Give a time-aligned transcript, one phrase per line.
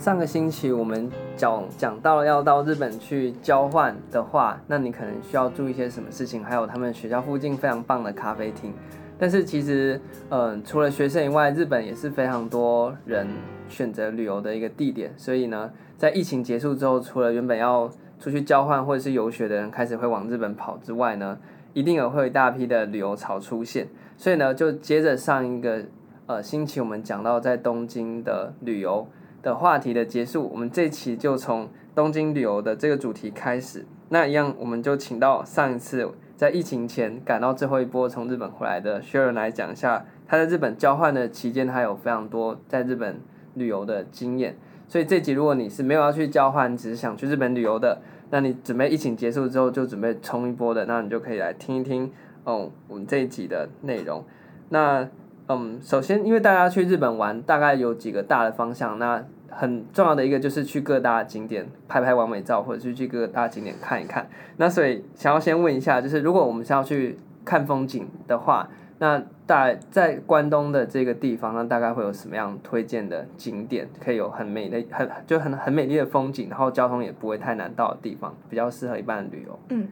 [0.00, 6.42] 上个星期我们讲讲到了要到日本去交换的话，那你可能需要注意一些什么事情？
[6.42, 8.72] 还有他们学校附近非常棒的咖啡厅。
[9.18, 10.00] 但是其实，
[10.30, 13.26] 嗯、除了学生以外，日本也是非常多人
[13.68, 15.12] 选择旅游的一个地点。
[15.18, 17.86] 所以呢，在疫情结束之后，除了原本要
[18.18, 21.36] 出去交换或者是游学的人开始会往日本跑之外呢，
[21.74, 23.86] 一定也会有一大批的旅游潮出现。
[24.16, 25.84] 所以呢，就接着上一个
[26.24, 29.06] 呃星期我们讲到在东京的旅游
[29.42, 33.86] 的话题的结束，我们这期就从东京旅游的这个主题开始。
[34.10, 43.20] 那一样，我们就请到上一次在疫情前赶到最后一波从日本回来的 Sharon 来讲一下他在日本交换的期间，他有非常多在日本
[43.54, 44.56] 旅游的经验。
[44.88, 48.00] 所以这集如果你是没有要去交换，只是想去日本旅游的，
[48.30, 52.10] 那你准备疫情结束之后就准备冲一波的，那你就可以来听一听
[52.44, 54.24] 哦我们这一集的内容。
[54.70, 55.08] 那
[55.46, 58.98] 嗯，首先，因为大家去日本玩，大概有几个大的方向。
[59.00, 59.24] 那
[59.60, 64.26] 很重要的一个就是去各大景点拍拍完美照，或者是去各大景点看一看。
[64.56, 68.66] 那所以想要先问一下，就是如果我们是要去看风景的话，
[69.00, 79.58] 那大在关东的这个地方，那大概会有什么样推荐的景点，可以有很美的、很就很很美丽的风景，然后交通也不会太难到的地方，比较适合一般的旅游。
[79.70, 79.88] 嗯。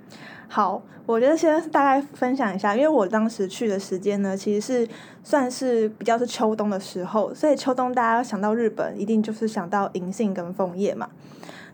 [0.51, 4.89] 好，我觉得先大概分享一下，因为我当时去的时间呢，其实是
[5.23, 11.09] 算是比较是秋冬的时候，所以秋冬大家想到日本，一定就是想到银杏跟枫叶嘛。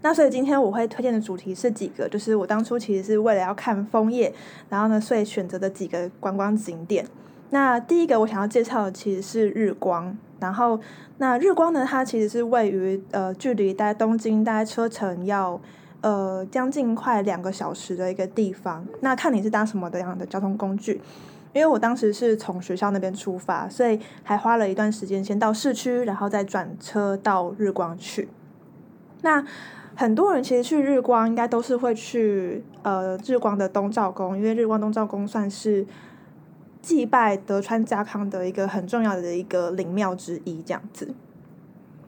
[0.04, 4.30] 那所以今天我会推荐的主题是几个，就是我当初其实是为了要看枫叶，
[4.68, 7.06] 然后呢，所以选择的几个观光景点。
[7.48, 10.78] 那第一个我想要介绍的其实是日光，然后
[11.16, 15.58] 那日光呢，它其实是位于呃距离大东京大概车程要。
[16.04, 21.00] 呃，将近快两个小时的一个地方，那看你是搭什么的样的交通工具，
[21.54, 28.28] 因为我当时是从学校那边出发，所以还花了一段时间先到市区，然后再转车到日光去。
[29.22, 29.42] 那
[29.96, 35.86] 很多人其实去日光应该都是会去呃日光的东照宫，因为日光东照宫算是
[36.82, 41.14] 祭拜德川家康的一个很重要的一个灵庙之一，这样子。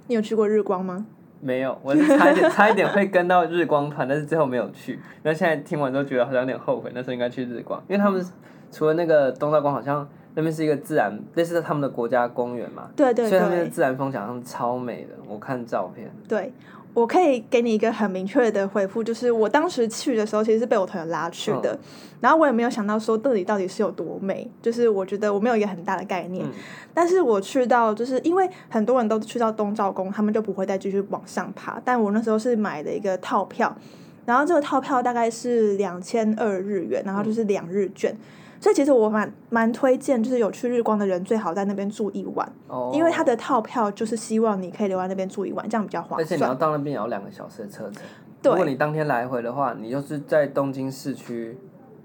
[0.08, 1.06] 你有去过日光吗？
[1.40, 4.98] 没有，我是差一点， 差一点会跟到日光团，但是最后没有去。
[5.22, 8.24] 那现在听完之后觉得好像有点后悔，那时候应该去日光，因为他们
[8.72, 12.88] 除了那个东照宫，好像那边是一个自然，类似他们的国家公园嘛。
[12.96, 13.28] 对对对。
[13.28, 16.10] 所以他们的自然风景好像超美的，我看照片。
[16.26, 16.52] 对。
[16.96, 21.78] 我可以给你一个很明确的回复，就是我当时去的时候，其实是被我朋友拉去的，嗯、
[22.22, 26.50] 然后我也没有想到说这里到底是有多美，就是我觉得我没有一个很大的概念，嗯、
[26.94, 33.76] 但是我去到，就是因为很多人都去到东照宫，他们就不会再继续往上爬，但我那时候是买的一个套票，
[34.24, 38.10] 然后这个套票大概是两千二日元，然后就是两日券。
[38.12, 38.18] 嗯
[38.60, 42.94] 所以其实我蛮蛮推荐，就是有去日光的人最好在那边住一晚，oh.
[42.94, 46.20] 因为他的套票就是希望你可以留在那边住一晚，这样比较划算。
[46.20, 48.02] 而且你要到那边也要两个小时的车程。
[48.42, 48.52] 对。
[48.52, 51.58] 如果你当天来回的话，你就是在东京市区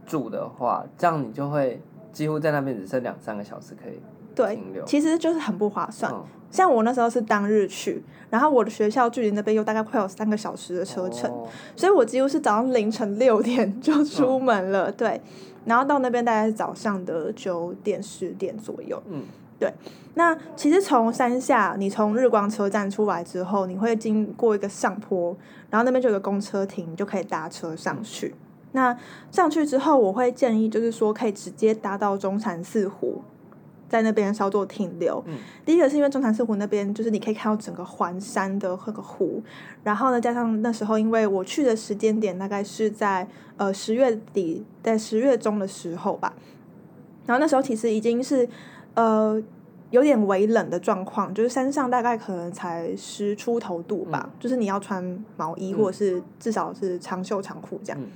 [0.06, 1.82] 住的话，这样你就会
[2.12, 3.94] 几乎在那边只剩两三个小时可以
[4.56, 4.84] 停留。
[4.84, 6.12] 对，其实就是很不划算。
[6.12, 11.48] 嗯、像我那时候是当日去，然后我的学校距离那边又大概快有三个小时的车程，oh.
[11.76, 14.90] 所以我几乎是早上凌晨六点就出门了。
[14.90, 15.22] 嗯、对。
[15.66, 19.02] 然后到那边大概是早上的九点十点左右。
[19.10, 19.24] 嗯，
[19.60, 19.74] 对。
[20.16, 25.36] 那其实从山下，你从日光车站出来之后，你会经过一个上坡，
[25.70, 28.36] 然后那边就有个公车亭，你就可以搭车上去。
[28.74, 28.98] 那
[29.32, 33.22] 上去之后，我会建议就是说可以直接搭到中禅寺湖。
[33.92, 35.22] 在那边稍作停留。
[35.28, 39.44] 嗯、第一个是因为中禅寺湖那边，就是你可以看到整个环山的那个湖，
[39.84, 46.32] 然后呢，加上那时候因为我去的时间点大概是在呃十月底，在十月中的时候吧，
[47.26, 48.48] 然后那时候其实已经是
[48.94, 49.44] 呃
[49.90, 58.02] 有点微冷的状况，就是山上大概可能才十出头度吧，嗯、就是你要穿毛衣或者是至少是长袖长裤这样。
[58.02, 58.08] 嗯、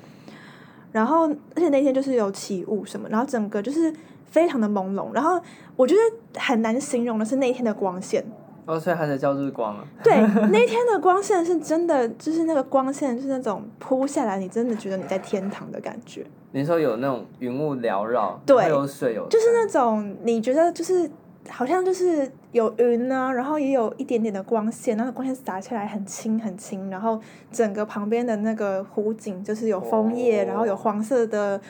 [0.94, 3.94] 然后而且那天就是有起雾什么，然后整个就是。
[4.36, 5.40] 非常的朦胧，然后
[5.78, 8.22] 我觉得很难形容的是那一天的光线。
[8.66, 9.86] 哦，所以还在叫日光啊？
[10.04, 10.14] 对，
[10.52, 16.26] 那一天的光线是真的，就是那个光线是那种扑下来，你真的觉得你在天堂的感觉。
[16.52, 21.10] 你说有那种云雾缭绕，对，有水有，就是那种你觉得就是
[21.48, 27.22] 好像就是有云啊，然后也有一点点的光线，那个光线洒下来很轻很轻，然后
[27.54, 31.62] 整个旁边的那个湖景就是有枫叶，哦、然后有黄色的。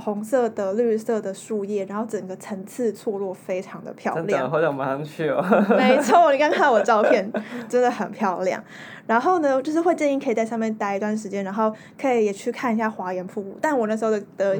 [0.00, 4.50] 红色的、绿色的树叶，然后整个层次错落，非常的漂亮。
[4.50, 5.44] 好想马上去哦。
[5.76, 7.30] 没错，你刚看我照片，
[7.68, 8.62] 真的很漂亮。
[9.06, 13.58] 然后呢，就是会建议可以在上面待一段时间，然后可以也去看一下华岩瀑布。
[13.60, 14.56] 但我那时候的的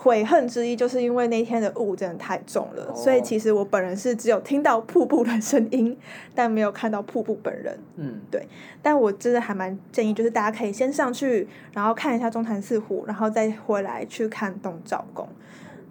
[0.00, 5.98] 悔恨之一，就是因为那天的雾真的太重了，哦、所以其实我本人是只有听到瀑布的声音，
[6.36, 7.76] 但没有看到瀑布本人。
[7.96, 8.46] 嗯，对。
[8.80, 15.28] 但我真的还蛮建议，就是大家可以先上去，然后看一下中潭四湖，然后再回来去看东照宫。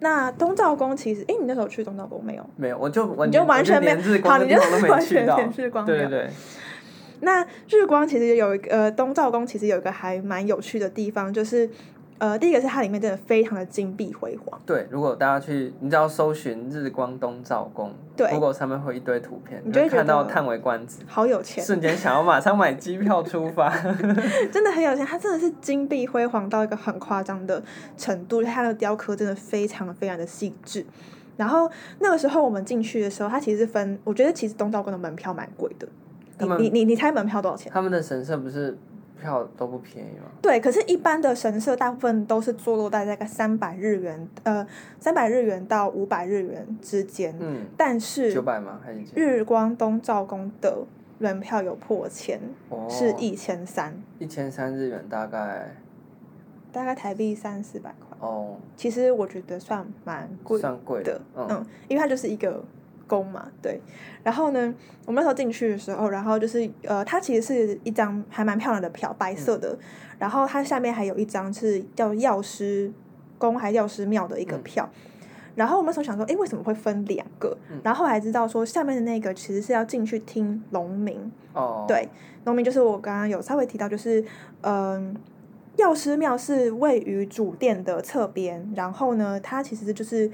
[0.00, 2.50] 那东照宫其实，哎，你那时候去东照宫没有？
[2.56, 4.58] 没有，我就完你就完全没有好，你就
[4.88, 6.30] 完全连日光对对对。
[7.20, 11.68] 那日光其实有一个呃，东照宫其实有一个还蛮有趣的地方，就是。
[12.18, 14.60] 呃，第一个是它里面真的非常的金碧辉煌。
[14.66, 23.70] 对，如果大家去，你只要搜寻“日光东照宫”，对，Google 上面会一堆图片，你就会看到叹为观止，好有钱，瞬间想要马上买机票出发。
[24.50, 27.62] 真的很有钱，它真的是金碧辉煌到一个很夸张的
[27.96, 30.84] 程度，它的雕刻真的非常非常的细致。
[31.36, 31.70] 然后
[32.00, 35.86] 那个时候我们进去的时候，它其实分，我觉得其实东照宫的门票蛮贵的。
[36.40, 37.70] 你你你你猜门票多少钱？
[37.72, 38.76] 他们的神社不是？
[39.20, 40.26] 票都不便宜吗？
[40.40, 44.66] 对，可是，一般的神社大部分都是坐落在大概三百日元，呃，
[45.00, 47.34] 三百日元到五百日元之间。
[47.38, 48.80] 嗯，但是九百吗？
[48.84, 50.78] 还是日光东照宫的
[51.18, 53.94] 门票有破千，哦、是一千三。
[54.18, 55.74] 一千三日元大概
[56.72, 58.16] 大概台币三四百块。
[58.20, 61.20] 哦，其实我觉得算蛮贵，算贵的。
[61.36, 62.64] 嗯，嗯，因为它就是一个。
[63.08, 63.80] 宫嘛，对，
[64.22, 64.72] 然后呢，
[65.06, 69.78] 我们那时候进去的时候，然后就是呃，它其实是一张还蛮漂亮的票，白色的，嗯、
[70.18, 72.92] 然后它下面还有一张是叫药师
[73.38, 75.20] 宫还药师庙的一个票，嗯、
[75.56, 77.56] 然后我们那时候想说，哎，为什么会分两个？
[77.70, 81.32] 嗯、然后后来知道说，下面的那个其实是要进去听农民。
[81.54, 82.08] 哦，对，
[82.44, 84.22] 农民就是我刚刚有稍微提到，就是
[84.60, 85.16] 嗯，
[85.76, 90.30] 药师庙是位于主殿的侧边，然后呢，它其实就是。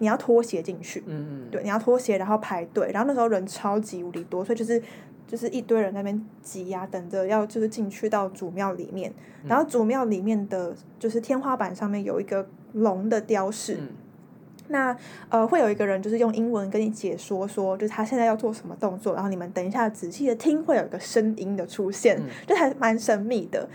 [0.00, 1.44] 你要脱鞋进去，嗯。
[1.44, 4.82] 嗯，对，你要脱鞋，然后排队，然后那时候人超级无敌多，所以就是
[5.26, 9.12] 就是一堆人在那边挤呀、啊，等着要就是进去到主庙里面，
[9.46, 13.88] 然后主庙里面的就是天花板上面有一个龙的雕饰，嗯、
[14.68, 14.96] 那
[15.28, 23.68] 呃会有一个人就是用英文跟你解说说，就是他现在要做什么动作，然后你们等一下仔细的听，会有一个声音的出现，嗯、就还蛮神秘的。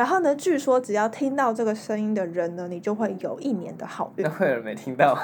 [0.00, 4.24] 然后呢，据说只要听到这个声音的人呢，你就会有一年的好运。
[4.24, 5.14] 那会有人没听到？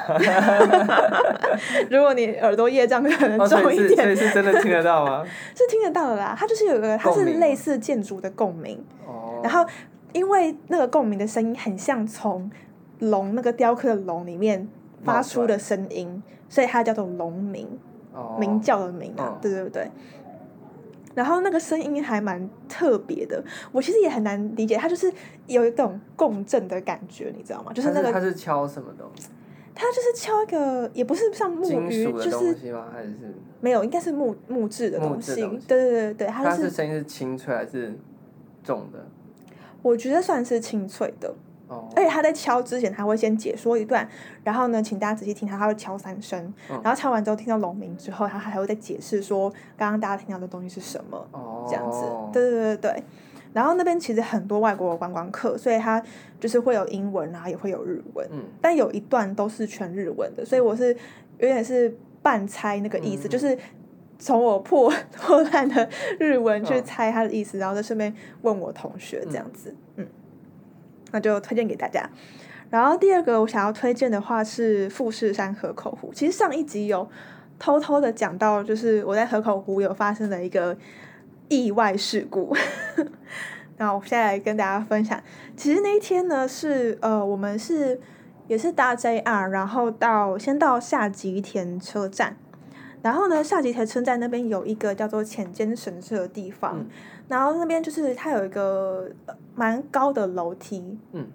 [1.91, 5.25] 如果你耳朵业障可能重一点，哦、所以是真的听得到吗？
[5.57, 8.79] 是听得到的啦，它就是有一个，它是类似建筑的共鸣。
[9.07, 9.41] 哦。
[9.43, 9.65] 然后，
[10.13, 12.51] 因为那个共鸣的声音很像从
[12.99, 14.69] 龙那个雕刻的龙里面
[15.03, 17.67] 发出的声音，所以它叫做龙鸣。
[18.13, 18.37] 哦。
[18.39, 19.91] 鸣叫的鸣啊，哦、对对对。
[21.17, 23.43] 然后那个声音还蛮特别的，
[23.73, 25.11] 我其实也很难理解，它就是
[25.47, 27.73] 有一种共振的感觉，你知道吗？
[27.73, 29.29] 就是那个它是敲什么东西？
[29.75, 32.55] 它就是敲一个，也不是像木鱼，就是
[33.61, 35.35] 没有，应该是木木质的东西。
[35.35, 37.99] 对对对对，它是声音是清脆还是
[38.63, 39.07] 重的？
[39.81, 41.35] 我觉得算是清脆的。
[41.69, 44.09] 而且他在敲之前，他会先解说一段，
[44.45, 53.03] 然后呢，请大家仔细听他，他会敲三声，然后敲完之后听到龙鸣之后，他还会再解释说刚刚大家听到的东西是什么，这样子，对对对对。
[53.53, 56.03] 然后那边其实很多外国的观光客，所以他
[56.39, 58.29] 就是会有英文，然后也会有日文，
[58.61, 60.95] 但有一段都是全日文的，所以我是
[61.39, 63.57] 有点是半猜那个意思，就是
[64.19, 65.89] 从我破 破烂的
[66.21, 70.07] 日文去猜他的意思，然后再顺便问我同学这样子，嗯。
[71.17, 72.07] 那就推荐给大家。
[72.69, 76.13] 然后第二个我想要推荐的话是富士山河口湖。
[76.13, 77.09] 其实上一集有
[77.59, 80.77] 偷偷的讲到，就是我在河口湖有发生了一个
[81.49, 82.55] 意外事故。
[83.79, 85.19] 然后我现在来跟大家分享。
[85.57, 87.99] 其实那一天呢是呃我们是
[88.47, 92.37] 也是搭 JR，然后到先到下吉田车站。
[93.07, 96.81] 然后呢下吉田村在那边有一个叫做浅间神社的地方。
[96.81, 96.87] 嗯
[97.29, 99.09] 然后那边就是它有一个
[99.57, 101.27] 蛮高的楼梯，嗯，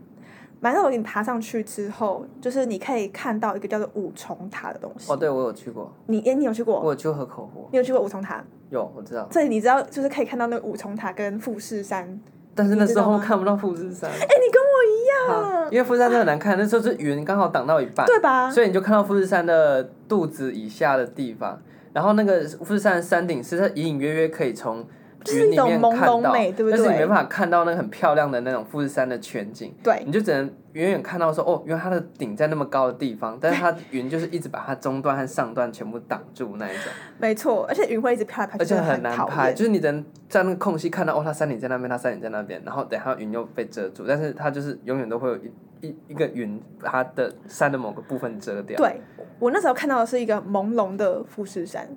[0.61, 5.11] 蛮高楼梯爬上去之后，就是你可以看到一个叫做五重塔的东西。
[5.11, 5.91] 哦，对，我有去过。
[6.07, 6.79] 你诶，你有去过？
[6.79, 7.67] 我有去河口湖。
[7.71, 8.41] 你有去过五重塔？
[8.69, 9.27] 有，我知道。
[9.31, 12.17] 所以你知道，就是可以看到那个五重塔跟富士山。
[12.53, 14.09] 但是那时候看不到富士山。
[14.09, 15.67] 哎，你跟我一样。
[15.71, 18.49] 因为富士山真的很难看，那时候是云刚好挡到一半，对吧？
[18.51, 21.61] 所以你就看到富士山的肚子以下的地方，
[21.93, 24.85] 然后那个富士山的山顶是它隐隐约约可以从。
[25.23, 26.71] 就是一种朦胧美，对不对？
[26.71, 36.83] 但是你没办法看到那个很漂亮的那种富士山的全景，对，你就只能远远看到说，哦，原来它的顶在那么高的地方，但是它云就是一直把它中段和上段全部挡住那一种。
[37.19, 45.51] 没错，而且云会一直飘来飘去，而且很难拍，就是你只能在那个空隙看到，哦，它山顶在那边，它山顶在那边，然后等下云又被遮住，但是它就是永远都会有一
[45.81, 48.77] 一一个云把它的山的某个部分遮掉。
[48.77, 49.01] 对，
[49.39, 51.87] 我那时候看到的是一个朦胧的富士山。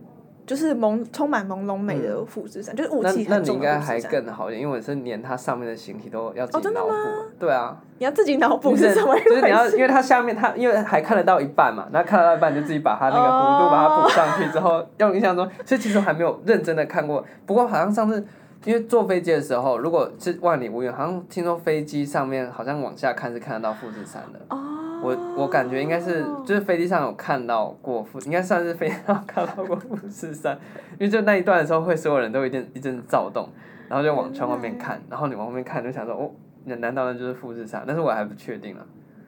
[0.47, 3.27] 就是朦充满朦胧美的富士山，嗯、就是雾气。
[3.29, 6.93] 那那你应该还更好一点，因为我是连它上面的形体都要自己脑补。
[7.41, 7.77] 对啊。
[7.99, 9.31] 你要自己脑补是什么意思？
[9.31, 17.25] 就是你要，因为它下面它因为还看得到一半嘛，那看得到一半就自己把它那个弧度把它补上去之后，用、哦、印象中，所以其实我还没有认真的看过。
[17.47, 18.27] 不过好像上次
[18.65, 24.41] 因为坐飞机的时候，如果是万里无云，好像听说飞机上面好像往下看是看得到富士山的。
[24.49, 24.74] 哦。
[25.05, 30.59] 我我感觉应该是，就是飞机上有看到过富，应该算是飞机上看到过富士山，
[30.93, 33.47] 因为就那一段的时候，会所有人都一阵一阵躁动，
[33.87, 36.31] 然后就往窗外面看，然后你往后面看就想说，哦，
[36.65, 37.85] 难道那就是富士山？
[37.87, 38.87] 但是我还不确定了。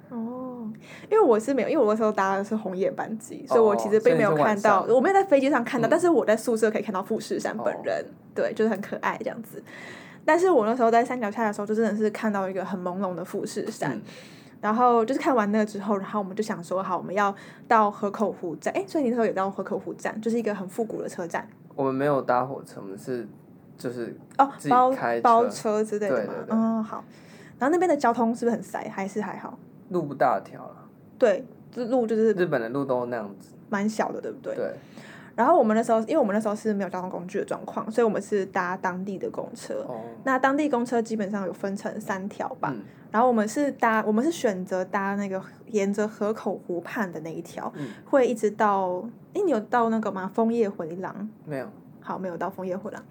[0.08, 0.66] 哦，
[1.10, 9.62] 因为我是没有，因为我那时候搭的是红眼班机，所以我其实并没有看到，我没有在飞机上看到，嗯、但是我在宿舍可以看到富士山本人，哦、对，就是很可爱这样子。
[10.24, 13.92] 但是我那时候在山脚下的时候，就真的是看到一个很朦胧的富士山。
[13.92, 14.02] 嗯
[14.60, 17.34] 然后就是看完那个之后，然后我们就想说，好，我们要
[17.68, 18.72] 到河口湖站。
[18.74, 21.48] 哎，所以你那时候也到河口湖站，就是一个很复古的车站。
[21.74, 23.28] 我们没有搭火车，我们是
[23.76, 26.32] 就是哦，包包车之类的嘛。
[26.48, 27.04] 嗯，好。
[27.58, 28.88] 然后那边的交通是不是很塞？
[28.88, 29.58] 还是还好？
[29.90, 30.76] 路不大条了。
[31.18, 34.54] 对，这路就是日本的路都那样子，蛮小的，对不对？
[34.56, 34.74] 对。
[35.34, 39.84] 然后我们那时候，因为我们那时候是没有交通工具的状况，所以我们是搭当地的公车。
[39.86, 40.00] 哦。
[40.24, 42.72] 那当地公车基本上有分成三条吧。
[42.74, 42.82] 嗯。
[43.10, 49.02] 然后我们是搭，我们是选择搭那个沿着河口湖畔的那一条，嗯、会一直到，
[49.34, 50.30] 哎，你有到那个吗？
[50.34, 51.28] 枫叶回廊？
[51.44, 51.66] 没有。
[52.00, 53.02] 好，没有到枫叶回廊，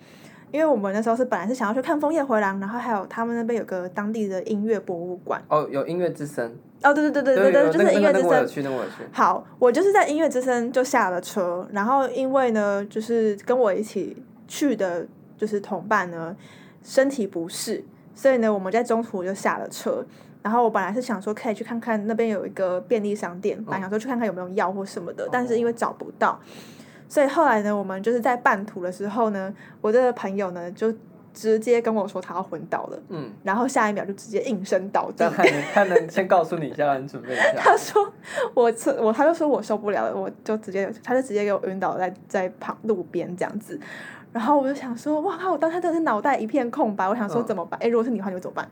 [0.51, 5.43] 因为我们那时候是本来是想要去看枫叶回廊，然后还有他们那边有个当地的音乐博物馆。
[5.49, 6.55] 哦，有音乐之声。
[6.81, 8.69] 哦，对对对对对对，就是音乐之声。
[9.11, 14.15] 好，我就是在音乐之声就下了车，然后因为呢，就是跟我一起
[14.47, 16.33] 去的，就是同伴呢，
[16.83, 17.83] 身体不适。
[18.15, 20.03] 所以呢，我们在中途就下了车，
[20.41, 26.39] 然后我本来是想说可以去看看那边有一个便利商店，本来想说去看看有没有药或什么的，但是因为找不到，
[27.10, 30.93] 所以后来呢，我们就是在半途的时候呢，我的朋友呢就
[31.34, 35.29] 直接跟我说他要昏倒了，嗯，然后下一秒就直接应声倒地。
[35.29, 37.53] 他能他能先告诉你一下，你准备一下。
[37.57, 38.01] 他说
[38.53, 43.77] 我我他就说我受不了了，我就直接他就直接给我晕倒在在旁路边这样子。
[44.36, 45.54] 然后我就想说，哇靠！
[45.54, 47.08] 我当时真的是脑袋一片空白。
[47.08, 47.80] 我想说怎么办？
[47.82, 48.68] 哎、嗯，如果是你的话，你会怎么办？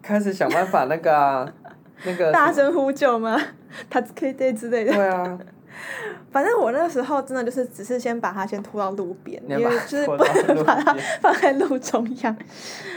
[0.00, 1.52] 开始想办法那个啊，
[2.06, 3.36] 那个大声呼救吗？
[3.90, 4.92] 他可以对之类的。
[4.92, 5.36] 对啊。
[6.30, 12.36] 反正我那个时候真的就是只是先把它先拖到路边，因为就是不能把它放在路中央。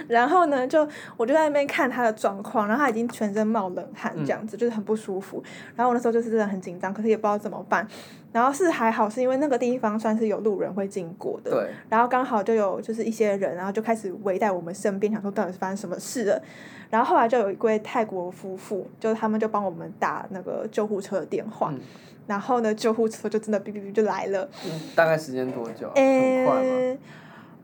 [0.08, 0.88] 然后呢，就
[1.18, 5.42] 我就在那边看他的状况，然后他已经全身冒冷汗，这样子、嗯、就是很不舒服。
[5.75, 7.88] 然后我那时候就是真的很紧张，可是也不知道怎么办。
[8.32, 11.70] 然后是还好，是因为那个地方算是有路人会经过的，对。
[11.88, 16.42] 然后刚好就有就是一些人，然后就开始围在我们身边，想说到底是发生什么事了。
[16.89, 21.70] 然后后来就有一位泰国夫妇，就是他们就帮我们打那个救护车的电话。
[21.72, 21.80] 嗯、
[22.27, 24.48] 然后呢，救护车就真的哔哔哔就来了。
[24.65, 25.89] 嗯、大概时间多久？
[25.96, 27.00] 诶，很？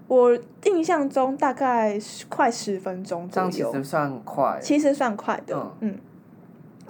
[0.08, 3.50] 我印象中大概快十分钟左右。
[3.52, 4.60] 这样其实算快。
[4.62, 5.90] 其实算快的，嗯。
[5.92, 5.98] 嗯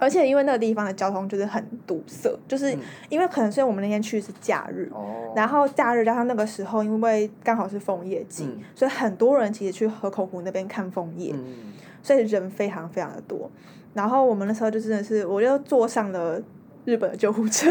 [0.02, 2.74] 而且因为那个地方的交通就是很堵塞，就是
[3.10, 13.50] 因为可能是因为我们那天去是假日，嗯、然后假日加上那个时候，因为刚好是枫叶季，嗯、所以很多人其实去河口湖那边看枫叶，嗯、所以人非常非常的多。
[13.92, 16.40] 然后我们那时候就真的是，我就坐上了
[16.90, 17.70] 日本的救护车，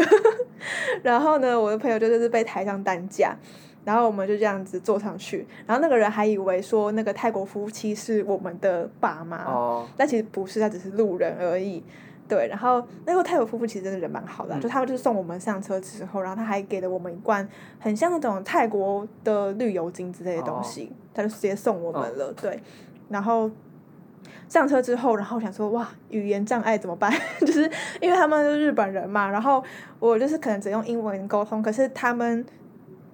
[1.04, 3.36] 然后呢，我的朋友就是被抬上担架，
[3.84, 11.82] 然后我们就这样子坐上去，然后那个人还以为说那个泰国夫妻是我们的爸妈，哦、但其实不是，他只是路人而已。
[12.28, 17.46] 对，然后那个泰国夫妇其实真的人蛮好的，嗯、就他们就是送我们上车之后，然后他还给了我们一罐
[17.80, 22.26] 很像那种泰国的绿油精之类的东西，哦、他就直接送我们了。
[22.26, 22.62] 哦、对，
[23.08, 23.50] 然后
[24.48, 27.12] 上车之后，然后想说哇，语言障碍怎么办？
[27.40, 27.70] 就是
[28.00, 29.62] 因为他们是日本人嘛，然后
[29.98, 32.44] 我就是可能只用英文沟通，可是他们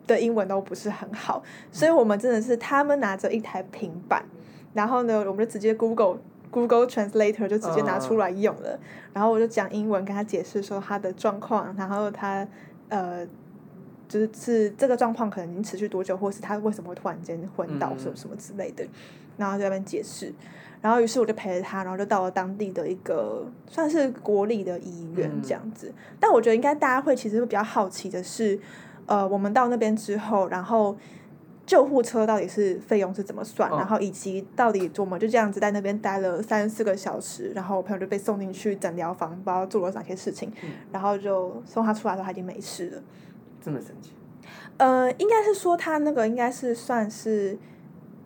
[0.07, 4.25] 的英文都不是很好，所以我们真的是他们拿着一台平板，
[4.75, 6.19] 然后呢，我们就直接 Google。
[6.49, 8.79] Google Translator 就直接拿出来用了
[9.13, 12.47] 然后我就讲英文跟他解释说他的状况，然后他
[12.89, 13.27] 呃，
[14.09, 18.87] 就是是这个状况可能已经持续多久，或是他为什么会突然间昏倒什么什么之类的，
[19.37, 20.33] 然后在那边解释，
[20.81, 28.59] 然后于是我就陪着他，然后就到了当地的一个算是国立的医院这样子，嗯、但我觉得应该大家会其实会比较好奇的是，
[29.07, 30.97] 呃，我们到那边之后，然后。
[31.67, 33.69] 救护车到底是费用是怎么算？
[33.69, 43.03] 哦、然后以及到底我们就这样子在那边待了三四个小时，然后我朋友就被送进去诊疗房，不知道做了哪些事情，嗯、然后就送他出来的时候他已经没事了。
[43.61, 44.13] 这么神奇？
[44.77, 47.59] 呃，应该是说他那个应该是算是，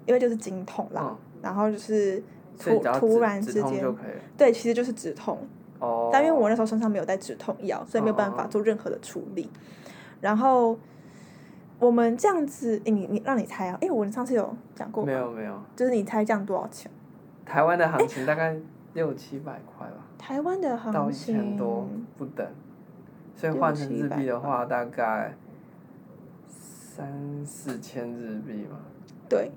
[0.04, 2.22] 因为就是经痛啦，哦、然后就是
[2.60, 3.96] 突突然之间，
[4.36, 5.38] 对，其实就是止痛。
[5.78, 6.10] 哦。
[6.12, 9.44] 但因为我那时候身上没有带止痛药，所以没有办法做任何的处理。
[9.44, 9.58] 哦、
[10.20, 10.78] 然后。
[11.80, 13.78] 我们这样子，你你让你猜啊？
[13.80, 15.02] 哎，我上次有讲过。
[15.02, 15.58] 没有没有。
[15.74, 16.90] 就是你猜这样多少钱？
[17.46, 18.54] 台湾的行情大概
[18.92, 20.06] 六七百块吧。
[20.18, 21.00] 台湾的行情。
[21.00, 21.88] 到一千多
[22.18, 22.46] 不等，
[23.34, 25.34] 所以换成日币的话，大概
[26.46, 28.76] 三四千日币嘛。
[29.26, 29.50] 对。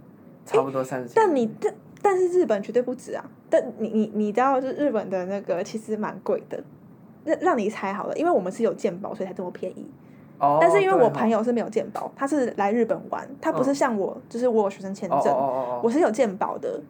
[0.46, 1.22] 差不多三四千。
[1.22, 3.26] 但你但但是日本绝对不止啊！
[3.50, 6.64] 但你你你知道，就是日本的那个其实蛮贵的。
[7.26, 9.90] 让让你猜好了，因为我们是有鉴宝，所以才这么便宜。
[10.40, 10.58] 哦。
[10.60, 15.34] 但是因为我朋友是没有鉴宝，他是来日本玩，他不是像我，就是我有学生签证，
[15.82, 16.82] 我是有鉴宝的。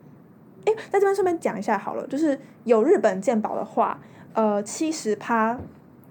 [0.66, 4.00] 哎，在这边顺便讲一下好了，就是有日本鉴宝的话，
[4.34, 5.56] 呃，七十趴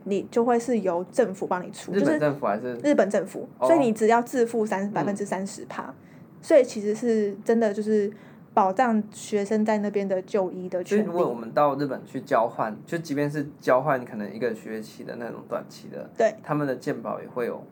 [0.04, 5.92] 你就会是由政府帮你出，就是政府还是日本政府，所以你只要自付三百分之三十趴，
[6.40, 8.12] 所以其实是真的就是。
[8.54, 11.02] 保障学生在那边的就医的权利。
[11.02, 17.64] 所以，如果我们到日本去交换，就即便是交换，可能一个学期的那种短期的，对，他们的健保也会有，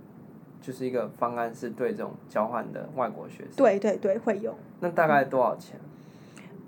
[0.62, 3.52] 就是一个方案是对这种交换的外国学生。
[3.56, 4.54] 对对对，会有。
[4.80, 5.78] 那大概多少钱？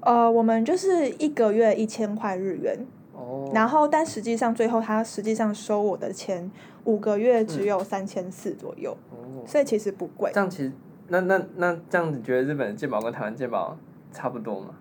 [0.01, 2.87] 呃，我们就是一个月一千块日元。
[3.15, 3.51] 哦。
[3.55, 6.51] 然后，但实际上最后他实际上收我的钱，
[6.85, 8.95] 五个月只有三千四左右。
[9.11, 9.43] 哦。
[9.47, 10.31] 所以其实不贵。
[10.35, 10.73] 这样其实，
[11.09, 13.75] 那那那这样子，觉得日本的健保跟台湾健保？
[14.13, 14.75] 差不多嘛，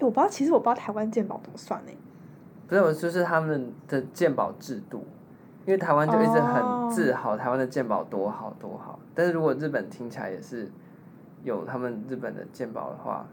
[0.00, 1.92] 我不知道，其实我不知道台湾健保怎么算呢？
[2.68, 5.06] 不是，我就是他们的健保制度，
[5.64, 10.70] 因为台湾就一直很自豪台湾的健保多好多好，但是如果日本听起来也是
[11.44, 13.26] 有他们日本的健保的话，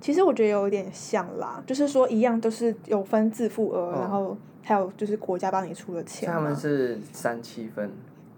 [0.00, 7.90] 其实我觉得有点像啦，就是说一样都是有分自付额，然后还有就是国家帮你出的钱，他们是三七分。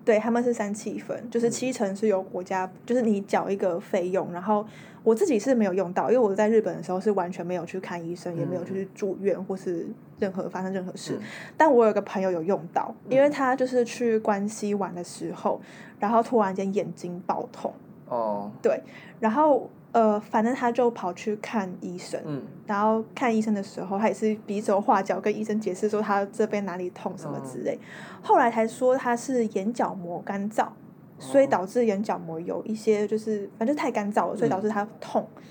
[0.04, 4.66] 对，他们是三七分，就是七成是由国家，嗯、就是你缴一个费用，然后
[5.02, 9.86] 我自己是没有用到，因为我在日本的时候是完全没有去看医生，嗯、也没有去住院或是
[10.18, 11.16] 任何发生任何事。
[11.20, 11.22] 嗯、
[11.56, 15.60] 但我有个朋友有用到，因为他就是去关西玩的时候，
[15.98, 17.72] 然后突然间眼睛爆痛。
[18.08, 18.50] 哦。
[18.62, 18.82] 对，
[19.20, 19.68] 然后。
[19.92, 30.72] 呃，反正他就跑去看医生，嗯、然后看医生的时候，他也是比手画脚跟医生解释说他这边哪里痛什么之类，嗯、后来才说他是眼角膜干燥，哦、
[31.18, 35.26] 所以导致眼角膜有一些就是反正太干燥了，所以导致他痛。
[35.34, 35.42] 嗯、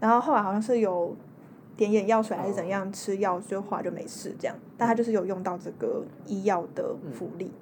[0.00, 1.14] 然后后来好像是有
[1.76, 7.60] 点眼药水还是怎样，哦、吃药就后来就没事这样，但他就是有用到这个医药的福利，嗯、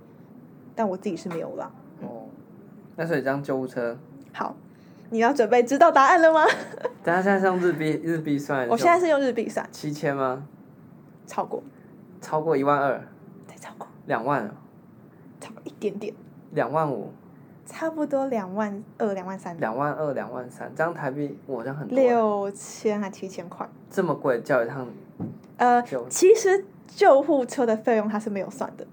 [0.76, 1.68] 但我自己是没有啦。
[2.02, 2.26] 哦，
[2.94, 3.98] 那所以这样救护车
[4.32, 4.54] 好。
[5.10, 6.44] 你要准备知道答案了吗？
[7.02, 8.68] 等下现在是用日币日币算。
[8.68, 9.66] 我现在是用日币算。
[9.70, 10.46] 七千吗？
[11.26, 11.62] 超过。
[12.20, 13.00] 超过一万二。
[13.46, 13.86] 再超过。
[14.06, 14.50] 两万。
[15.40, 16.14] 超过一点点。
[16.52, 17.12] 两万五。
[17.66, 19.56] 差不多两万二两万三。
[19.58, 21.98] 两万二两万三，这样台币我这样很多。
[21.98, 23.66] 六千还七千块。
[23.90, 24.86] 这么贵，叫一趟。
[25.56, 28.86] 呃，其实救护车的费用它是没有算的。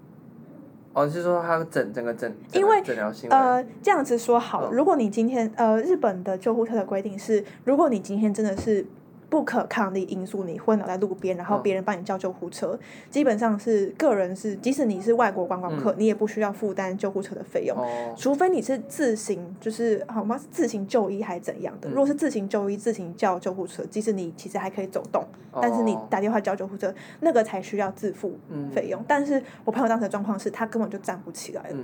[0.92, 2.82] 哦，是说他整整个整，因为
[3.30, 8.86] 呃这样子说好了，如果你今天呃日本的救护车的规定是，如果你今天真的是。
[9.32, 17.74] 不可抗力因素，你昏倒在路边，然后别人帮你叫救护车，基本上是个人是，即使你是外国观光客，你也不需要负担救护车的费用，
[18.14, 20.38] 除非你是自行，就是好吗？
[20.50, 21.88] 自行就医还是怎样的？
[21.88, 25.24] 如果是自行就医，自行叫救护车，即使你其实还可以走动，
[25.62, 28.38] 但是你打电话叫救护车，那个才需要自付
[28.70, 29.02] 费用。
[29.08, 31.76] 但是我朋友当时的状况是他根本就站不起来了。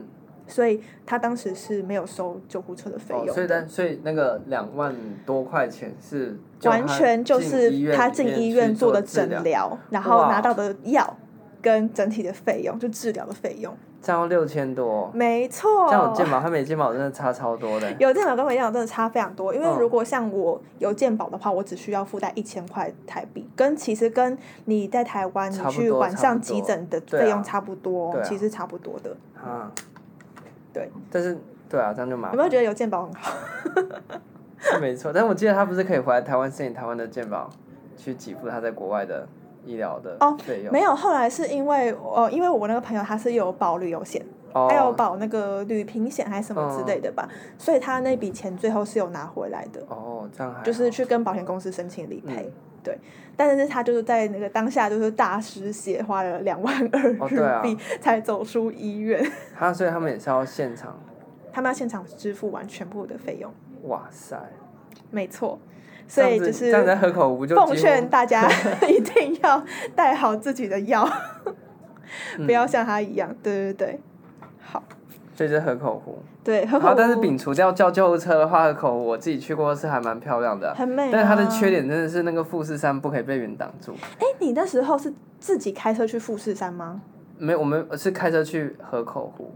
[0.49, 3.35] 所以他当时是没有收救护车的费用。
[3.35, 11.17] 所以，但所以那个两万多块钱是完全就是他进医院做的诊疗，然后拿到的药
[11.63, 13.73] 跟整体的费用，就治疗的费用。
[14.01, 15.11] 这样六千多。
[15.13, 15.89] 没错。
[15.89, 17.93] 这样有健保，他没健保真的差超多的。
[17.99, 29.17] 有健保跟没健保真的差非常多，因为如果像我有健保的话，我只需要负担一千块台币，跟其实跟你在台湾你去晚上急诊的费用差不多，其实差不多的。
[29.45, 29.69] 嗯。
[30.79, 31.37] 对，但是
[31.69, 32.33] 对啊，这样就麻烦。
[32.33, 33.33] 有没有觉得有健保很好？
[34.59, 37.51] 是 没错，但是我记得他不是可以回来台湾申请台湾的健保，
[37.97, 39.27] 去给付他在国外的
[39.65, 40.69] 医疗的费用。
[40.69, 49.81] 哦，没有，后来是因为呃，因为我那个朋友他是有保旅游险，还有保那个旅平险还是什么之类的吧，所以他那笔钱最后是有拿回来的。
[49.89, 52.99] 哦，这样还就是去跟保险公司申请理赔，对。
[53.37, 59.25] 但是他就是在那个当下就是大失血，花了两万二日币才走出医院。
[59.57, 60.99] 他所以他们也是要现场，
[61.53, 63.53] 他们要现场支付完全部的费用。
[63.85, 64.37] 哇塞，
[65.13, 65.57] 没错，
[66.09, 68.51] 所以就是站在河口湖就奉劝大家
[68.89, 69.65] 一定要
[69.95, 71.09] 带好自己的药，
[72.45, 73.33] 不要像他一样。
[73.41, 74.01] 对对对，
[74.61, 74.83] 好。
[75.37, 76.19] 所以是河口湖。
[76.49, 76.95] 对，河口湖。
[76.97, 80.75] 但是摒除掉叫救护车的话，河口湖我自己去过是还蛮漂亮的。
[80.75, 81.11] 很美啊。
[81.13, 83.93] 但是它的缺点真的是那个富士山不可以被云挡住。
[84.19, 87.03] 哎，你那时候是自己开车去富士山吗？
[87.37, 89.53] 没有，我们是开车去河口湖。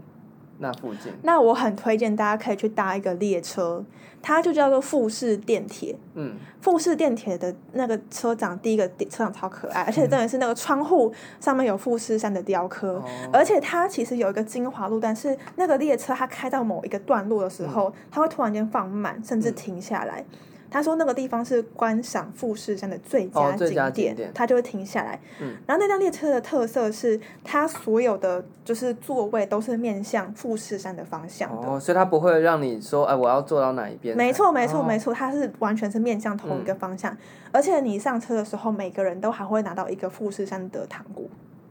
[0.63, 1.11] 那附近。
[1.21, 3.83] 那我很推荐大家可以去搭一个列车，
[4.21, 5.95] 它就叫做富士电铁。
[6.15, 20.25] 嗯，富士电铁的那个车长，第一个车长超可爱，而且真的是那个窗户上面有富士山的雕刻，嗯、而且它其实有一个精华路，段是那个列车它开到某一个段落的时候，嗯、它会突然间放慢，甚至停下来。
[20.31, 20.37] 嗯
[20.73, 25.19] 他说那个地方是观赏富士山的最佳景点，哦、景点，他就会停下来。
[25.39, 31.67] 嗯，然后那辆列车的特色是，它所有的就是座位都是面向富士山的方向的。
[31.67, 34.17] 哦，所以它不会让你说，哎，我要坐到哪一边？
[34.17, 37.13] 没错，没错，没错，它是完全是面向同一个方向。
[37.13, 37.17] 嗯、
[37.51, 41.23] 而且你上车的时候，每个人都还会拿到一个富士山的糖果。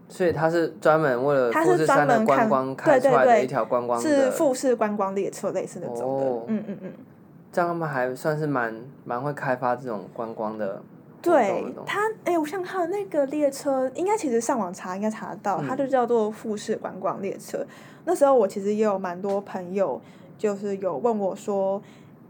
[0.08, 6.24] 所以它是专门为了富士山的观光开出来的一条观光，是富士观光列车类似那种的。
[6.24, 6.92] 哦、嗯嗯嗯。
[7.52, 10.82] 这样他们还算是蛮蛮会开发这种观光的，
[11.20, 17.58] 对他，哎，我想看那个列车，应该其实上网查应该查得到，它就叫做富士观光列车。
[17.58, 17.68] 嗯、
[18.06, 20.00] 那时候我其实也有蛮多朋友，
[20.38, 21.80] 就是有问我说，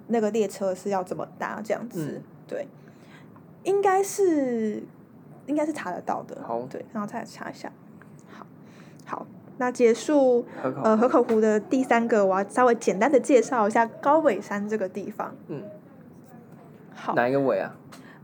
[0.09, 2.17] 那个列车是要怎么搭这样子。
[2.17, 2.67] 嗯、对，
[3.63, 4.83] 应该是
[5.47, 6.37] 应该是查得到的。
[6.45, 7.71] 好，对，然后再来查一下。
[9.63, 10.45] 那结束，
[10.83, 15.33] 呃，河口湖的第三个，我要稍微简单的介绍一下高尾山这个地方。
[15.47, 15.63] 嗯，
[16.93, 17.73] 好，哪一个尾啊？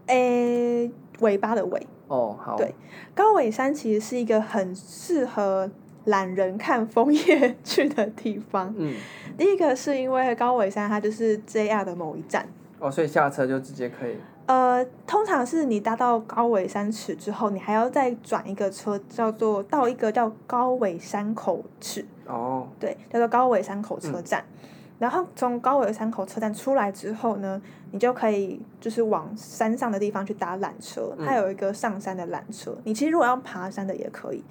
[0.07, 1.87] 诶，尾巴的尾。
[2.09, 2.57] 哦，好。
[2.57, 2.75] 对，
[3.15, 5.71] 高尾山其实是一个很适合
[6.07, 8.75] 懒人看枫叶去的地方。
[8.77, 8.97] 嗯，
[9.37, 12.49] 第一个是因为高尾山它就是 JR 的某一站。
[12.81, 14.17] 哦，所以下车就直接可以。
[14.49, 22.03] 呃，通常是你搭到高尾山池之后，你还要再转一个车，叫做到一个叫高尾山口池。
[22.27, 22.67] 哦。
[22.81, 24.43] 对，叫做高尾山口车站。
[24.63, 24.69] 嗯、
[25.01, 32.71] 然后从高尾山口车站出来之后呢，你就可以就是往山上的地方去搭缆车，它有一个上山的缆车。
[32.71, 34.43] 嗯、你其实如果要爬山的也可以，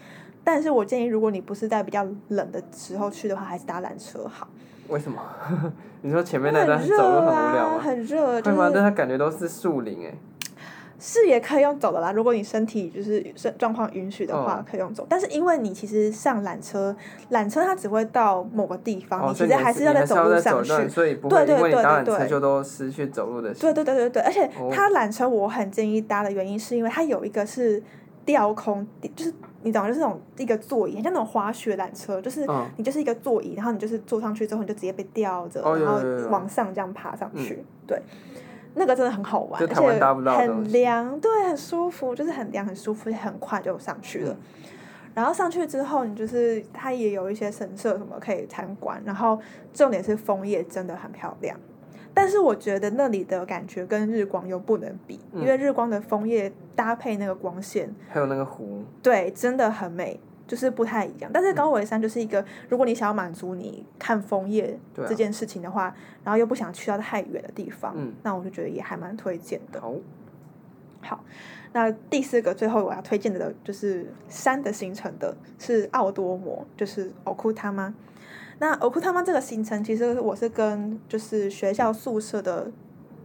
[0.43, 4.47] 但是我建议如果你不是在比较冷的时候去的话，还是搭缆车好。
[4.89, 5.21] 为什么？
[6.01, 7.79] 你说前面那段走路很无聊吗？
[7.79, 8.71] 很热，啊，很热，就是。
[8.73, 10.13] 但它感觉都是树林哎。
[10.99, 13.23] 是也可以用走的啦，如果你身体就是
[13.59, 15.05] 状况允许的话，可以用走。
[15.07, 16.95] 但是因为你其实上缆车，
[17.29, 20.89] 缆车它只会到某个地方，你其实还是要在走路上去。
[20.89, 23.53] 所以不会因为搭缆车就都失去走路的。
[23.53, 27.83] 对对对对对，而且它缆车我很建议搭的原因是因为它有一个是
[28.27, 28.85] 吊空，
[29.15, 29.33] 就是。
[29.63, 37.65] 你懂，就是那种一个座椅，很像那种滑雪缆车，就是你就是一个座椅，然后你就是坐上去之后，你就直接被吊着，然后往上这样爬上去。
[37.85, 37.99] 对，
[38.75, 44.37] 那个真的很好玩，而且很凉，对，很舒服，就是很凉很舒服，很快就上去了。
[45.13, 49.37] 然后上去之后，你就是它也有一些神社什么可以参观，然后
[49.73, 51.59] 重点是枫叶真的很漂亮。
[52.13, 61.31] 但是我觉得那里的感觉跟日光又不能比，嗯、因为日光的枫叶搭配那个光线，还有那个湖，对，真的很美，就是不太一样。
[61.33, 69.81] 但是高尾山就是一个，嗯、如果你想要满足你看枫叶这件事情的话，啊、然后又不想去到太远的地方，嗯、那我就觉得也还蛮推荐的。
[69.81, 69.95] 好，
[71.01, 71.23] 好，
[71.73, 77.95] 那第四个最后我要推荐的就是山的行程的是奥多摩，就是奥库他吗。
[78.59, 82.71] 那奥库他妈这个行程，其实我是跟就是学校宿舍的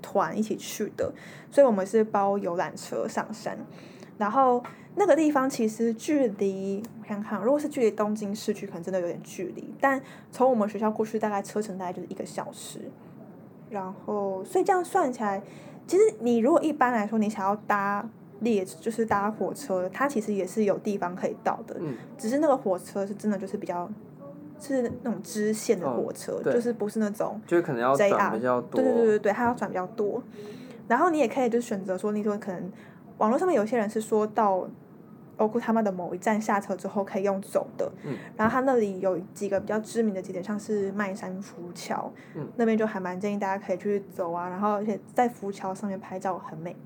[0.02, 1.10] 团一起去的，
[1.50, 3.56] 所以我们是包游览车上山。
[4.18, 4.62] 然后
[4.96, 9.72] 那个地方其实距离，我看看，如果是距离东京市区，可能真的有点距离。
[9.80, 12.80] 但从我们学校过去，大概车程大概就是一个小时。
[13.70, 15.42] 然后，所以这样算起来，
[15.86, 18.06] 其实你如果一般来说你想要搭
[18.40, 21.76] 列，就是搭火车，它其实也是有地方可以到的。
[21.80, 21.94] 嗯。
[22.18, 23.90] 只是那个火车是真的就是比较。
[24.62, 28.80] 是那种支线的火车，哦、就是不是那种就是可能要转比较多。
[28.80, 30.22] 对对对对对，它要转比较多。
[30.88, 32.70] 然后你也可以就选择说，你说可能
[33.18, 34.68] 网络上面有些人是说到
[35.38, 44.48] 欧库他妈的某一站下车之后可以用走的，嗯、然后他那里有几个比较知名的景点，像是麦山浮桥，嗯、那边就还蛮建议大家可以去走啊。
[44.48, 46.76] 然后而且在浮桥上面拍照很美。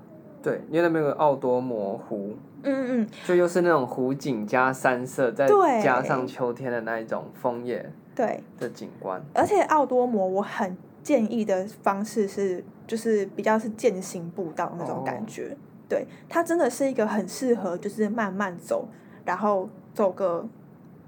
[0.41, 2.35] 对，因为那边有个奥多摩湖，
[2.67, 5.47] 嗯嗯，就又是那种湖景加山色，再
[5.81, 8.43] 加上秋天的那一种枫叶，对。
[8.59, 9.21] 的景观。
[9.33, 18.87] 而且奥多摩我很建议的方式是，就是比较是践行步道那种感觉，哦、对，它真的是一个很适合就是慢慢走，
[19.23, 20.45] 然后走个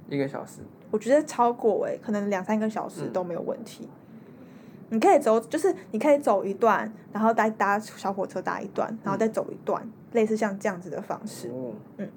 [0.08, 3.84] 一个小时，我觉得超过哎，可能两三个小时都没有问题。
[3.84, 3.96] 嗯。
[4.92, 11.50] 你可以走，就是你可以走一段，然后再搭小火车搭一段，然后再走一段，嗯、类似像这样子的方式。
[11.50, 12.10] 哦、嗯，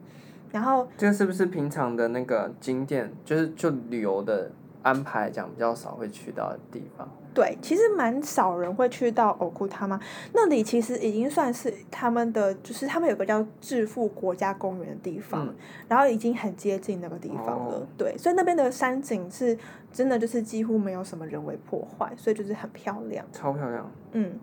[0.50, 4.50] 然后这个是不是平常的那个景点，就是就旅游的
[4.82, 7.08] 安排来讲比较少会去到的地方。
[7.34, 9.98] 对，其实蛮少人会去到奥库他吗
[10.34, 15.54] 那里，其实已经算是他们的，就是他们有个叫致富国家公园的地方，嗯、
[15.88, 17.76] 然后已经很接近那个地方了。
[17.76, 19.56] 哦、对，所以那边的山景是
[19.90, 23.90] 真的，就是几乎没有什么人为破坏，所以就是很漂亮，超漂亮。
[24.12, 24.38] 嗯，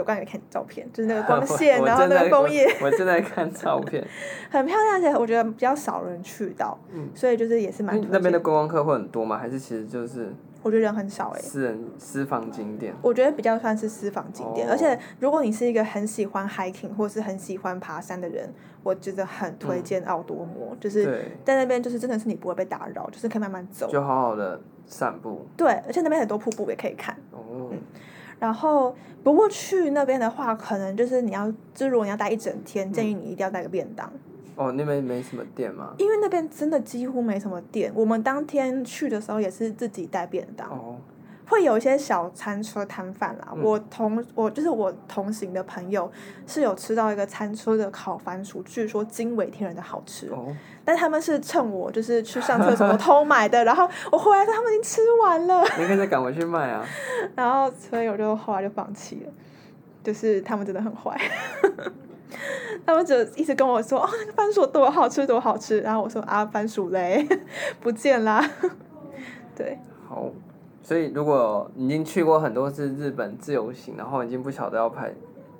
[0.00, 4.06] 有刚才看照片，就是那个 光线，然后那个枫叶，我正在看照片，
[4.50, 9.38] 很漂亮，而且我觉得比较少人去到，嗯，所以就是也是蛮那边的观光客会很多吗？
[9.38, 10.32] 还是其实就是？
[10.62, 14.74] 我觉得人很少哎、欸，私人私房景点，我觉得比较算是私房景点，oh.
[14.74, 21.04] 而且如果你是一个很喜欢 hiking 或是很喜欢爬山的人，我觉得很推荐奥多摩，嗯、就是
[21.44, 25.46] 在那边就是真的是你不会被打扰，就是可以慢慢走，就好好的散步。
[25.56, 27.14] 对，而且那边很多瀑布也可以看。
[27.30, 27.72] 哦、oh.
[27.72, 27.78] 嗯，
[28.38, 28.94] 然后
[29.24, 34.10] 不过去那边的话，可能就是你要，就如果你要待一整天，建议你一定要带个便当。
[34.56, 35.94] 哦，那边没什么店吗？
[35.98, 37.92] 因为那边真的几乎没什么店。
[37.94, 40.96] 我们当天去的时候也是自己带便当，哦、
[41.48, 43.48] 会有一些小餐车摊贩啦。
[43.54, 46.10] 嗯、我同我就是我同行的朋友
[46.46, 50.28] 是有吃到一个餐车的烤番薯，据说惊为天人的好吃。
[50.30, 50.54] 哦、
[50.84, 55.62] 但他们是趁我就是去上厕所偷买的， 然后我回来他们已经吃完了。
[55.78, 56.84] 你可以再赶回去卖啊。
[57.34, 59.32] 然后所以我就后来就放弃了，
[60.02, 61.18] 就是他们真的很坏。
[62.84, 67.26] 他们就一直跟我说：“哦，那个番薯多好吃，多好吃。”然后我说：“啊，番薯嘞，
[67.80, 68.44] 不见啦。”
[69.56, 69.78] 对。
[70.08, 70.30] 好，
[70.86, 75.12] 所以如果已经去过很多次日本自由行，然后已经不晓得要排，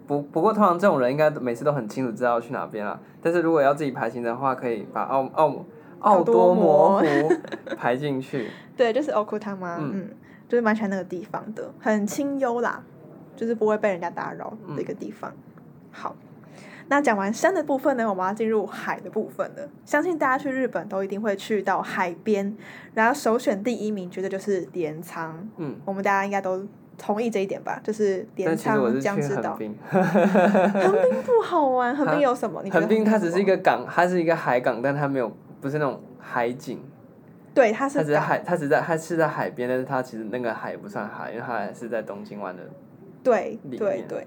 [0.06, 3.00] 不不过通常这种人应该每次都很清楚知道要去哪边了。
[3.20, 5.64] 但是如果要自己排行程的话，可以把奥奥
[5.98, 7.04] 奥多摩湖
[7.76, 8.48] 排进去。
[8.76, 10.10] 对，就是奥库他妈，嗯，
[10.48, 12.84] 就是蛮喜欢那个地方的，很清幽啦，
[13.34, 15.28] 就是不会被人家打扰的一个地方。
[15.32, 15.42] 嗯、
[15.90, 16.16] 好。
[16.88, 19.68] 那讲完山的部分呢，我们要进入海的部分了。
[19.84, 22.56] 相信大家去日本都一定会去到海边，
[22.94, 25.48] 然后首选第一名绝对就是镰仓。
[25.56, 26.64] 嗯，我们大家应该都
[26.96, 27.80] 同意这一点吧？
[27.82, 29.50] 就是镰仓江之岛。
[29.50, 31.94] 横滨，横滨不好玩。
[31.96, 32.62] 横滨有什么？
[32.70, 36.80] 横滨它只是一个港，它是一个海港，但它没有不是那种海景。
[37.52, 37.98] 对，它是。
[37.98, 42.62] 它只是海，它只在它是在海边，但是它其实那个海不算海，因为它还是在东京湾的。
[43.24, 44.26] 对对对。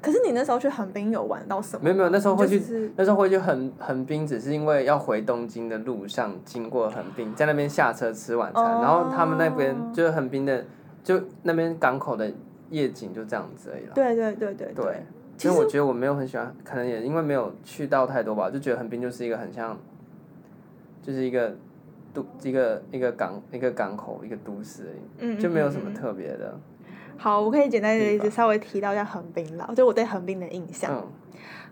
[0.00, 1.84] 可是你那时候去横滨有玩到什么？
[1.84, 10.64] 没有没有，那时候会去，就是、那时候会去横横滨，只是因为要回东京的路上经过横滨，在那边下车吃晚餐，哦、然后他们那边就是横滨的，
[11.02, 12.30] 就那边港口的
[12.70, 13.92] 夜景就这样子而已了。
[13.94, 14.84] 对对对对对。
[14.84, 15.02] 对，
[15.36, 19.78] 其实我觉得我没有很喜欢，可能也因为没有去到太多吧，就觉得横滨就是一个很像，
[21.02, 21.56] 就是一个
[22.12, 25.00] 都一个一个港一个港口一个都市而已，
[25.34, 26.58] 嗯，就没有什么特别的。
[27.18, 30.90] 好，我可以简单的稍微提到一下横滨了，就我对横滨的印象。
[30.94, 31.06] 嗯、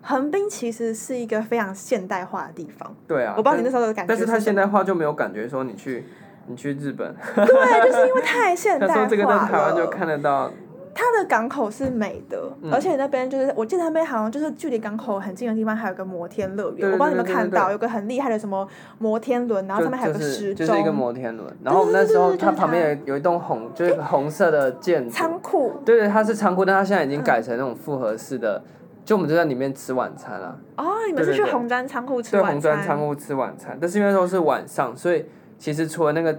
[0.02, 2.94] 横滨其实是一个非常现代化的地方。
[3.06, 3.34] 对啊。
[3.36, 4.08] 我不知道你那时候的感觉。
[4.08, 6.04] 但是它现代化就没有感觉说你去
[6.48, 7.14] 你去日本。
[7.34, 7.46] 对，
[7.86, 9.08] 就是因为太现 代化了。
[9.08, 10.50] 说这个在台湾就看得到。
[10.98, 16.90] 它的港口是美的，嗯、而且那边就是我记得那边好像就是距离港口很近的地方，还有个摩天乐园。
[16.90, 18.66] 我不知道你们看到有个很厉害的什么
[18.98, 20.66] 摩天轮，然后上面还有个时钟。
[20.66, 21.54] 就是一个摩天轮。
[21.62, 25.10] 然后我们那时候它旁边有有一栋红，就是红色的建筑。
[25.10, 25.74] 仓库。
[25.84, 28.64] 对对，它是仓库，但它现在已经改成那种复合式的，嗯、
[29.04, 30.58] 就我们就在里面吃晚餐了。
[30.78, 32.52] 哦，你们是去红砖仓库吃晚餐？
[32.52, 35.26] 对，红砖仓库吃晚餐，但是因为那时候是晚上，所以
[35.58, 36.34] 其实除了那个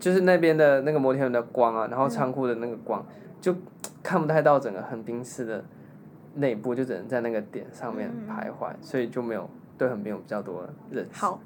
[0.00, 3.00] 就是那边的那个摩天轮的光啊，然后仓库的那个光。
[3.00, 3.54] 嗯就
[4.08, 5.62] 看不太到整个横滨市的
[6.36, 11.20] 内部，就只能在那个点上面徘徊，嗯、所以就没有对横滨有比较多的认识。
[11.20, 11.38] 好，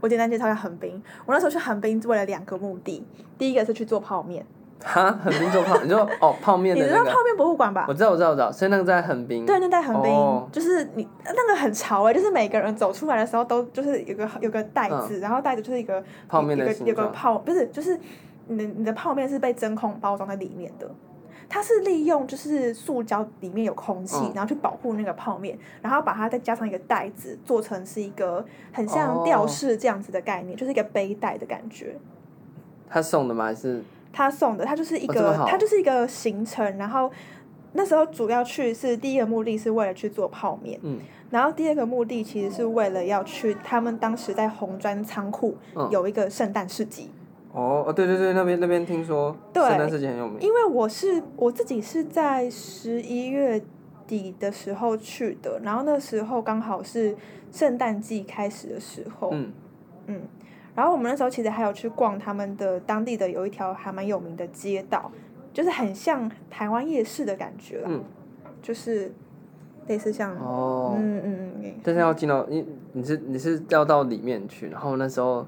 [0.00, 1.00] 我简单介绍一下横滨。
[1.26, 3.06] 我那时候去横滨是为了两个目的，
[3.38, 4.44] 第一个是去做泡面。
[4.82, 6.88] 哈，横滨做泡， 你说哦泡面、那个？
[6.88, 7.86] 你知道泡面博物馆吧？
[7.86, 8.50] 我知道，我知道，我知道。
[8.50, 9.46] 所以那个在横滨。
[9.46, 16.72] 对，那在横滨，哦、就是你那个很潮哎、欸，就是每个人走出来的时候都就是有个有个袋子，嗯、然后袋子就是一个泡面的。
[16.78, 17.96] 有个泡不是，就是
[18.48, 20.90] 你的你的泡面是被真空包装在里面的。
[21.48, 31.96] 它是利用就是塑胶里面有空气，嗯、然后去保护那个泡面，然后把它再加上一个袋子，做成是一个很像吊饰这样子的概念，哦、就是一个背带的感觉。
[32.88, 33.46] 他送的吗？
[33.46, 33.82] 还是
[34.12, 34.64] 他送的？
[34.66, 36.76] 他就是一个，它、哦、就是一个行程。
[36.76, 37.10] 然后
[37.72, 40.98] 那时候主要去是第一个目的是为了去做泡面，嗯，
[41.30, 45.56] 然后第二个目的其实是为了要去他们当时在红砖仓库
[45.90, 47.10] 有一个圣诞市集。
[47.52, 50.38] 哦哦对对对，那边那边听说圣诞市集很有名。
[50.40, 53.60] 因为我是我自己是在十一月
[54.06, 57.16] 底的时候去的，然后那时候刚好是
[57.50, 59.30] 圣诞季开始的时候。
[59.32, 59.52] 嗯
[60.06, 60.22] 嗯，
[60.74, 65.10] 然后我们那时候其实还有去逛他们的当地的有一条还蛮有名的街道，
[65.52, 67.88] 就是很像台湾夜市的感觉了。
[67.90, 68.04] 嗯，
[68.62, 69.12] 就是
[69.86, 75.46] 类似像哦嗯嗯嗯，但是要进到你你是你是要到里面去，然后那时候。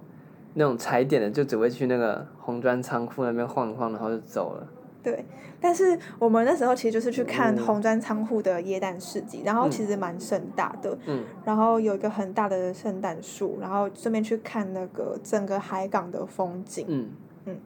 [0.54, 4.66] 那种踩点的，就只会去那个红砖仓库那边晃一晃，然后就走了。
[5.02, 5.24] 对，
[5.60, 17.08] 但是我们那时候其实就是去看红砖仓库的椰蛋市集，嗯、然后其实蛮盛大的，嗯，然后有一个很大的圣诞树，然后顺便去看那个整个海港的风景，嗯。
[17.46, 17.56] 嗯。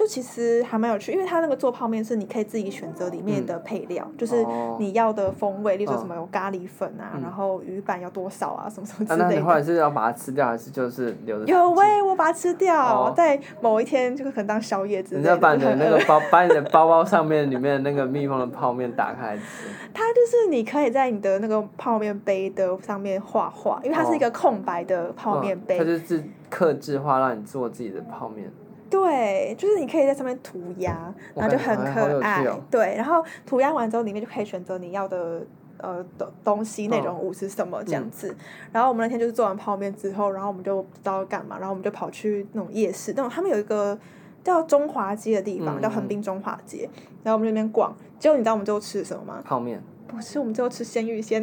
[0.00, 4.42] 就其实还蛮有趣，因为它那个做泡面是你可以自己选择里面的配料，嗯、就是
[4.78, 9.24] 你要的风味，例如说什么有咖喱粉啊，嗯、然后鱼板要多少啊，什么什么之类的。
[9.26, 11.52] 啊、那你后来是要把它吃掉，还是就是留着？
[11.52, 15.20] 有喂，我把它吃掉，哦、在某一天就可能当宵夜之类的。
[15.20, 19.68] 你要把你的那个包， 把你的包包上面里面的那个密封的泡面打开吃。
[19.92, 25.76] 它就是你可以在你的那个泡面杯的上面画画，因为它是一个空白的泡面杯。
[25.76, 28.50] 哦、它就是刻制化，让你做自己的泡面。
[28.90, 32.44] 对，就是你可以在上面涂鸦，然后就很可爱。
[32.44, 35.46] 哦、对，然后涂鸦完之后，里面就可以选择你要的
[35.78, 38.30] 呃东东西内容物是什么这样子。
[38.30, 38.36] 嗯、
[38.72, 43.96] 然后我们那天就是做完泡面之后，然后我们就不知道干嘛，然后我们就跑去那种夜市，那种他们有一个
[44.42, 46.90] 叫中华街的地方，嗯、叫横滨中华街。
[47.22, 49.40] 然后我们那边逛，结果你知道我们最后吃的什么吗？
[49.44, 49.80] 泡面。
[50.08, 51.40] 不是，我们最后吃鲜芋仙。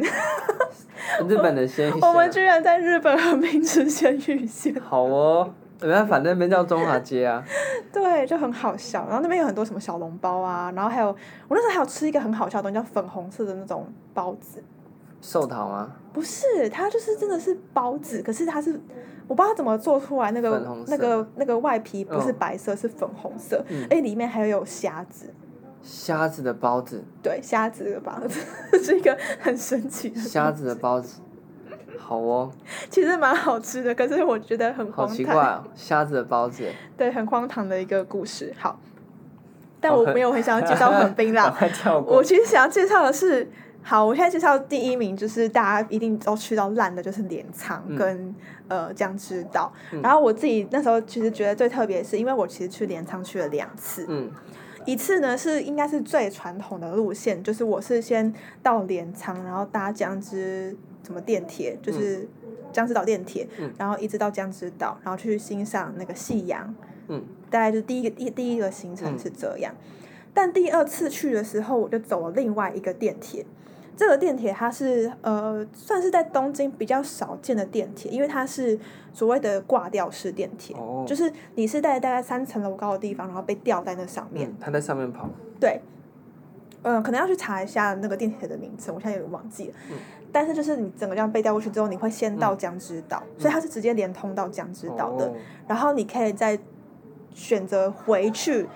[1.26, 2.00] 日本的 鲜芋仙。
[2.02, 4.78] 我们居然在日本横滨吃鲜芋仙。
[4.78, 5.50] 好哦。
[5.80, 7.44] 没办法，那边叫中华街啊。
[7.92, 9.04] 对，就很好笑。
[9.06, 11.08] 然后那边有很多什么小笼包啊，然后还有
[11.46, 14.62] 我那时候还有吃一个很好笑的东西，叫粉红色的那种包子。
[15.20, 15.90] 寿桃吗？
[16.12, 18.80] 不是，它就是真的是包子，可是它是
[19.26, 25.32] 我不知道它怎么做出来，那个那个那个外皮不是白色，嗯、是粉红色，哎、嗯，里面还有虾子。
[25.82, 27.02] 虾子的包子。
[27.22, 28.40] 对，虾子的包子
[28.78, 30.20] 是一个很神奇的。
[30.20, 31.20] 虾子的包子。
[32.08, 32.50] 好哦，
[32.88, 35.08] 其实蛮好吃的，可是我觉得很荒唐。
[35.08, 36.66] 好奇怪哦，虾子的包子。
[36.96, 38.50] 对，很荒唐的一个故事。
[38.58, 38.80] 好，
[39.78, 41.54] 但我没有很想要介绍横滨啦。
[42.06, 43.46] 我其实想要介绍的是，
[43.82, 48.16] 好，我现在介绍第一名就是大家一定都去到烂的，就是镰仓跟、
[48.68, 49.70] 嗯、呃江之岛。
[49.92, 54.06] 嗯、然后我自己那时候其实觉得最特别的是，因为我其实去镰仓去了两次。
[54.08, 54.30] 嗯。
[54.90, 60.76] 一次呢是应该是最传统的路线，就是我是先到镰仓，然后搭江之。
[61.04, 62.28] 什么电铁就是
[62.70, 66.74] 江之岛电铁，嗯、然后一直到江之岛，然后去欣赏那个夕阳。
[67.06, 69.72] 嗯，大概就是第一个第第一个行程是这样。
[69.72, 73.46] 嗯、但第二次去的时候，我就走了另外一个电铁。
[73.98, 78.78] 这个电铁它是呃，算是在东京比较少见的电铁，因为它是
[79.12, 84.48] 所谓的挂吊式电铁，哦、就是你是在大概三层楼高的地方，然后被吊在那上面。
[84.48, 85.28] 嗯、它在上面跑。
[85.58, 85.80] 对。
[86.84, 89.74] 嗯、呃，可能要去查一下那个电铁的名称，我现在有点忘记了。
[89.90, 89.96] 嗯、
[90.30, 95.26] 但是就是你整个这样被吊过去之后，你会先到江之岛，嗯、所以它是直接连通到江之岛的。
[95.26, 95.34] 哦、
[95.66, 96.56] 然后你可以再
[97.34, 98.68] 选择回去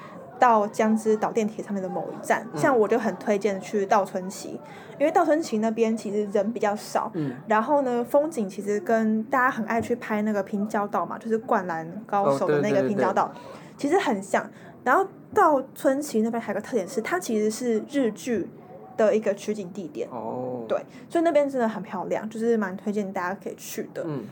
[0.42, 2.44] 到江之岛电铁上面的某一站。
[2.52, 4.58] 嗯、像我就很推荐去稻村崎，
[4.98, 7.08] 因为稻村崎那边其实人比较少。
[7.14, 13.32] 嗯、然后呢，风景其实跟大家很爱去拍那个平交道嘛，就是灌篮高手的那个平交道，
[13.76, 14.44] 其实很像。
[14.82, 18.50] 然后稻村崎那边还有个特点是，它其实是日剧
[18.96, 20.08] 的一个取景地点。
[20.10, 20.64] 哦。
[20.68, 24.02] 对，所以那边真的很漂亮，就是蛮推荐大家可以去的。
[24.04, 24.24] 嗯。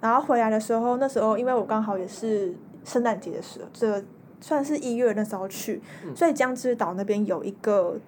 [0.00, 4.02] 然后回来的时候，那时候因为我刚好也是圣诞节的时候，这
[4.40, 7.98] 算是一月那时候去，嗯、所以江之岛那边有一个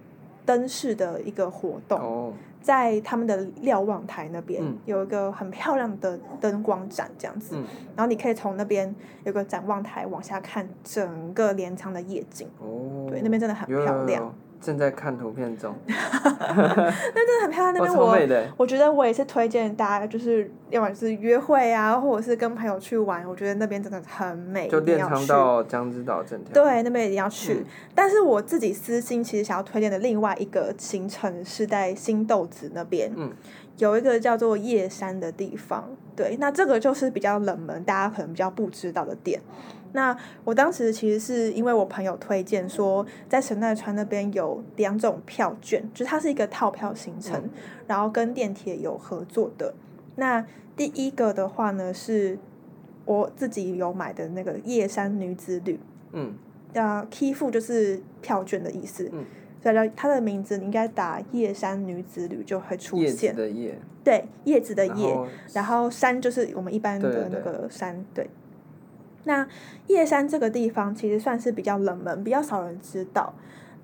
[0.45, 1.99] 灯饰的一个活动。
[2.01, 2.33] 哦。
[2.62, 7.64] 在他们的瞭望台那边、嗯、有一个很漂亮的灯光展，这样子，嗯、
[7.97, 12.49] 然后你可以从那边有个展望台往下看整个镰仓的夜景。
[12.61, 14.33] 哦，对，那边真的很漂亮。
[14.62, 17.75] 正在看图片中， 那真的很漂亮。
[17.75, 18.16] 那边我，
[18.57, 26.62] 我觉得我也是推荐大家，就是要么是约会啊，或者是跟朋友去玩，我觉得那边真的很美，就镰仓到江之岛整条。
[26.62, 27.55] 对，那边一定要去。
[27.55, 33.33] 嗯、但是我自己私心其实想要推荐的另外一个行程是在新豆子那边，嗯、
[33.83, 35.90] 有一个叫做夜山的地方。
[36.14, 39.40] 对，那这个就是比较冷门，大家可能比较不知道的点。
[39.92, 47.51] 那我当时其实是因为我朋友推荐说，在神奈川那边有两种票券，就是它是一个套票行程，嗯、
[47.88, 49.75] 然后跟电铁有合作的。
[50.16, 52.38] 那第一个的话呢，是
[53.05, 55.79] 我自己有买的那个夜山女子旅，
[56.12, 56.35] 嗯，
[56.73, 59.25] 叫 Kifu 就是票券的意思，嗯，
[59.62, 63.35] 所以叫它的名字你应该打叶山女子旅就会出现。
[63.35, 63.79] 的叶。
[64.05, 68.31] 对，叶子的叶，然后，然后山就是我们一般的那个山，对，对，对。
[69.25, 69.46] 那
[69.87, 73.33] 叶山这个地方其实算是比较冷门，比较少人知道，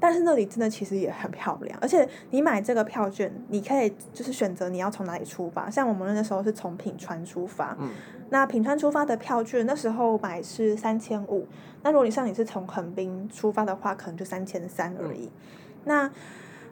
[0.00, 1.78] 但是那里真的其实也很漂亮。
[1.80, 5.70] 而且你买这个票券，你可以就是选择你要从哪里出发。
[5.70, 7.90] 像我们那时候是从品川出发，嗯，
[8.30, 11.46] 那品川出发的票券那时候买是三千五。
[11.84, 15.26] 那如果你像你是从横滨出发的话，可能就三千三而已。
[15.26, 15.30] 嗯、
[15.88, 16.08] 那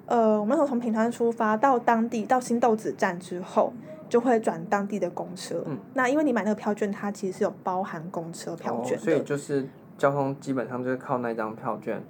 [0.06, 3.72] 呃，我们从从平川出发到当地到新豆子站之后，
[4.08, 5.64] 就会转当地的公车。
[5.66, 12.00] 嗯，那因为你买那个票券，它其实是有包含公车票券，哦，所以就是交通基本上就是靠那张票券。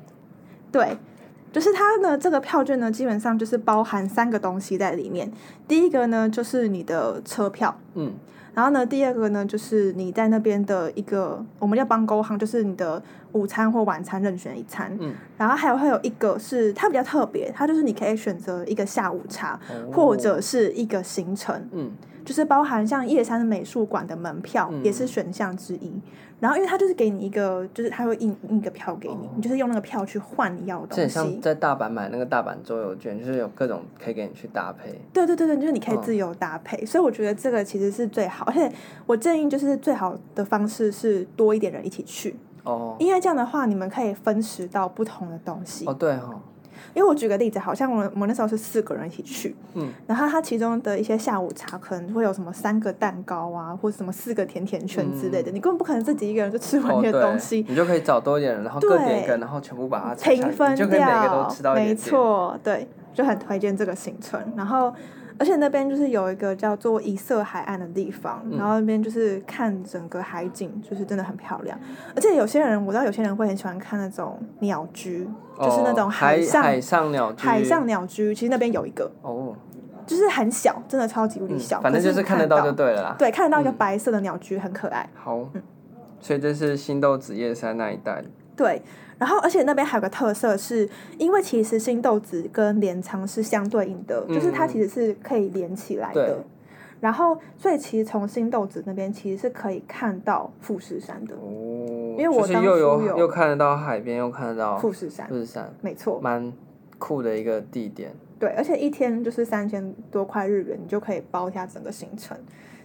[0.70, 0.94] 对，
[1.50, 5.32] 就是它的，这个票券呢，基本上就是包含三个东西在里面。
[5.66, 7.78] 第一个呢，就是你的车票。
[7.94, 8.12] 嗯。
[8.56, 13.02] 然后呢，第二个呢，就是你在那边的一个，我们要帮沟行，就是你的
[13.32, 14.96] 午餐或晚餐任选一餐。
[14.98, 15.12] 嗯。
[15.36, 21.68] 然后还有会有一个是它比较特别，它就是你可以选择一个下午茶，哦、或者是一个行程。
[21.72, 21.90] 嗯。
[22.26, 26.02] 就是包含像叶山美术馆的门票也是选项之一，嗯、
[26.40, 31.38] 然后因为它就是给你一个，就是它会印印一个票给你，哦、你就是用那个票去换你要的东西。
[31.40, 34.90] 在大阪买那个大阪周游券，就是有各种可以给你去搭配。
[35.12, 38.70] 对对对对，就是你可以自由搭配，哦、所以我觉得这个其实是最好，而且
[39.06, 45.86] 我建议就是最好的方式是多一点人一起去哦，因为这样的话你们可以分食到不同的东西。
[45.86, 46.40] 哦，对哈、哦。
[46.94, 61.96] 因为我举个例子，好像我们我们那时候是四个人一起去，嗯，然后它其中的一些下午茶可能会有什么三个蛋糕啊，或者什么四个甜甜圈之类的，嗯、你根本不可能自己一个人就吃完那些东西，哦、你就可以找多一点人，然后各点一个，然后全部把它平分掉，就可以每个都吃到一点点。
[61.96, 64.92] 没错，对，就很推荐这个行程，然后。
[65.38, 71.78] 而且那边就是有一个叫做一色海岸的地方，嗯、然后那边就是看整个海景，就是真的很漂亮。
[72.14, 77.46] 而且有些人我知道，有些人会很喜欢看那种鸟居，哦、就是那种海上海上鸟居。
[77.46, 79.54] 海上鸟居其实那边有一个哦，
[80.06, 83.16] 就是很小，真的超级无敌小，嗯，反正就是看得到就对了啦。
[83.18, 85.08] 对，看得到一个白色的鸟居，很可爱。
[85.14, 85.62] 好，嗯，
[86.20, 88.22] 所以这是新豆子叶山那一带。
[88.56, 88.80] 对。
[89.18, 90.88] 然后，而且那边还有个特色是，
[91.18, 96.44] 因为其实新豆子跟镰仓是相对应的，嗯、就是它其实是可以连起来的。
[97.00, 101.34] 然后，所以其实从新豆子那边其实是可以看到富士山的。
[101.34, 102.14] 哦。
[102.18, 105.28] 因为我当初又有又看得到海边，又看得到富士山。
[105.28, 106.18] 富士山，没错。
[106.22, 106.52] 蛮
[106.98, 108.10] 酷的一个地点。
[108.38, 112.36] 对，而且一天就是三千多块日元，你就可以包一下整个行程，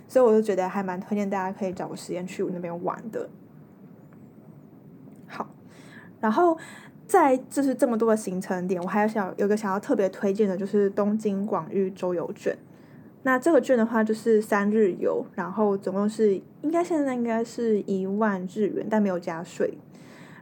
[0.08, 3.30] 所以我就觉得还蛮推荐大家可以找个时间去那边玩的。
[6.22, 6.58] 然后，
[7.06, 12.58] 在就是这么多的行程点，我还有想有个想要特别推荐的，就是东京广域周游券。
[13.24, 19.78] 那这个券的话，就是三日游，然后总共是应该现在应该是一万日元，但没有加税。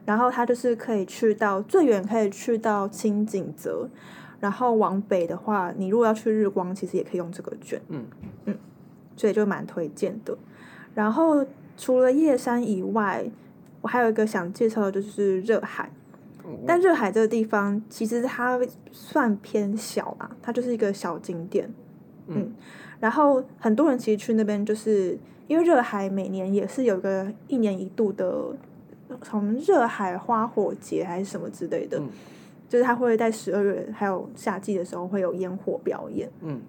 [0.05, 3.89] 然后它就是可以去到最远可以去到青井泽，
[4.39, 7.79] 然后往北的话，你如果要去日光，其实也可以用这个券。
[7.89, 8.05] 嗯
[8.45, 8.57] 嗯，
[9.15, 10.37] 所以就蛮推荐的。
[10.95, 11.45] 然后
[11.77, 13.29] 除了叶山以外，
[13.81, 15.91] 我还有一个想介绍的就是热海，
[16.65, 18.59] 但热海这个地方其实它
[18.91, 21.71] 算偏小吧，它就是一个小景点，
[22.27, 22.53] 嗯，
[22.99, 25.17] 然后很多人其实去那边就是
[25.47, 28.47] 因为热海每年也是有一个一年一度的，
[29.21, 32.01] 从热海花火节还是什么之类的，
[32.67, 36.61] 就是它会在十二月还有夏季的时候会有烟火表演，嗯。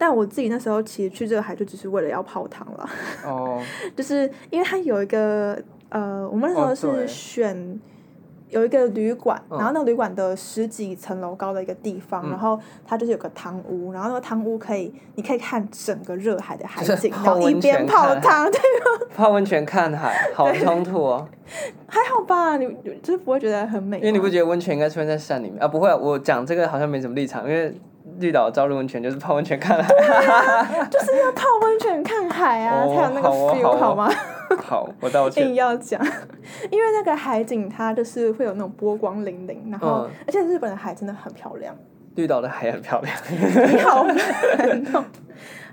[0.00, 2.88] 但我自己那时候其实去这个海就只是为了要泡汤了，
[3.26, 3.62] 哦，
[3.94, 7.78] 就是因为它有一个呃，我们那时候是选
[8.50, 19.06] 有一个旅馆，哦、然后那个旅馆的十几层楼高的一个地方，嗯、然后它就是有个汤屋，然后那个汤屋可以你可以看整个热海的海景， 然后一边泡汤，对吗？
[19.16, 21.26] 泡温泉看海，好冲突哦。
[21.86, 22.66] 还好吧，你
[23.02, 25.66] 就是不会觉得很美，因为你不觉得温泉应该出现在山里面啊？
[25.66, 27.74] 不会，我讲这个好像没什么立场，因为。
[28.18, 29.88] 绿岛朝日温泉就是泡温泉看海，
[30.90, 34.10] 就是要泡温泉看海啊，才有那个 feel 好吗？
[34.58, 35.46] 好，我道歉。
[35.46, 36.00] 硬要讲，
[36.70, 41.74] 因为那个海景它就是会有那种波光粼粼，然后而且日本的海真的很漂亮。
[42.16, 43.16] 绿岛的海很漂亮。
[43.70, 44.06] 你好，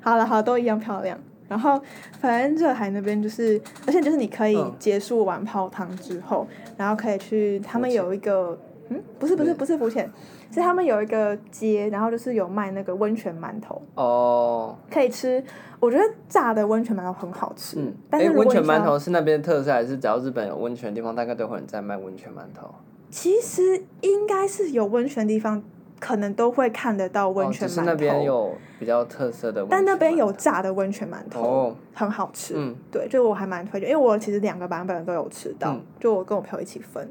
[0.01, 1.17] 好了，好，都一样漂亮。
[1.49, 1.81] 然后
[2.19, 6.47] 反正热海那边就是，而且就是你可以结束完泡汤之后，
[6.77, 8.57] 然后可以去他们有一个，
[8.89, 10.09] 嗯，不是不是不是浮潜。
[10.51, 15.43] 是他们有一个街，然后就是有卖那个温泉馒头哦，可以吃。
[15.79, 17.79] 我觉得炸的温泉馒头很好吃。
[17.79, 22.67] 嗯，但是温泉馒头是那边的特色，还是只要日本有温泉的地方，大概都会有人在卖温泉馒头？
[23.11, 25.61] 其实应该是有温泉的地方，
[25.99, 27.75] 可能都会看得到温泉馒头。
[27.75, 32.55] 哦，就是那边有比较特色的，但那边有炸的温泉馒头，哦，很好吃。
[32.57, 37.07] 嗯，对，就我还蛮推荐，因为我其实两个版本都有吃到，嗯，就我跟我朋友一起分。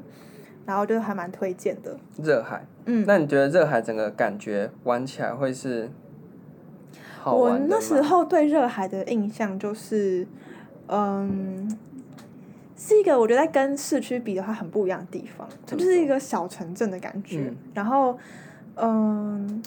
[0.67, 5.89] 然后就还蛮推荐的热海，嗯，那你觉得热海整个感觉玩起来会是
[7.21, 7.53] 好玩？
[7.53, 10.27] 我那时候对热海的印象就是，
[10.87, 11.73] 嗯，
[12.75, 17.45] 是一个我觉得跟市区比的话很不一样的地方，它就是一个小城镇的感觉。
[17.47, 18.17] 嗯、然后，
[18.75, 19.63] 嗯，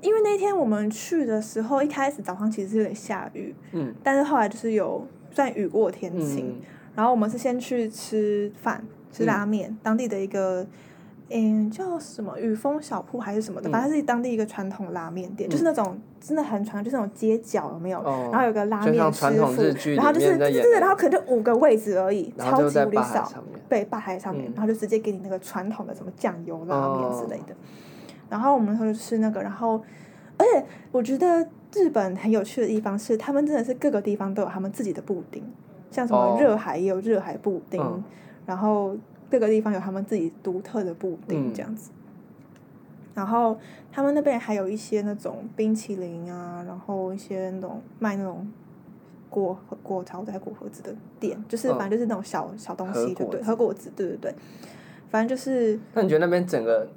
[0.00, 6.56] 因为那天我们去的时候，一开始早上其实是有点下雨，嗯，但是后来就是有算雨过天晴。
[6.58, 6.62] 嗯、
[6.96, 8.82] 然后我们是先去吃饭。
[9.12, 10.66] 吃拉面，当地的一个
[11.30, 18.02] 嗯，叫什么雨风小铺还是什么的，反正是当地一个传统拉面店，就是那种真的很传统，就是那种街角有没有？
[18.30, 23.26] 然后有个拉面师傅，然后就是对对对，然后可能就五个位置而已，超级无敌少，
[23.70, 27.56] 对，吧台上面，然后就直接给你那个传统的什么酱油拉面之类的。
[28.28, 29.82] 然后我们就吃那个，然后
[30.36, 35.42] 而且我觉得日本很有趣的地方是，他们真的是各个地方都有他们自己的布丁，
[35.90, 38.04] 像什么热海也有热海布丁，
[38.46, 38.96] 然后。
[39.28, 41.98] 各个地方有他们自己独特的布丁这样子，嗯、
[43.12, 43.58] 然后
[43.90, 48.46] 他们那边还有一些那种冰淇淋啊，然后一些那种卖那种
[49.28, 54.34] 果果桃子、果盒子的店，就是反正就是那种小、嗯、小东西，对对，和果子，对对对，
[55.10, 55.76] 反正就是。
[55.92, 56.88] 那你觉得那边整个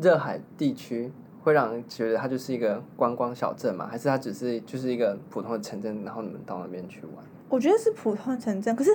[0.00, 1.10] 热海地区
[1.42, 3.88] 会让人觉得它就是一个观光小镇吗？
[3.90, 7.24] 还是它只是就是一个普通的城镇，然后你们到那边去玩？
[7.48, 8.90] 我觉得是普通的城镇，可是。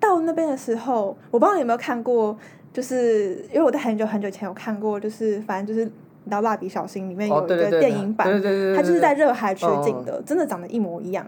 [0.00, 2.38] 到那边的时候，我不知道你有没有看过，
[2.72, 5.90] 就是因为我在很久很久前有看过，就是反正就是你
[6.26, 8.28] 知道《蜡笔小新》里面有一个电影版，
[8.76, 11.26] 它就是在热海取景的，真的长得一模一样，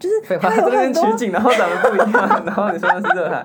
[0.00, 3.44] 就是它有很多取景，然后长得不一样， 然后你说的是热海，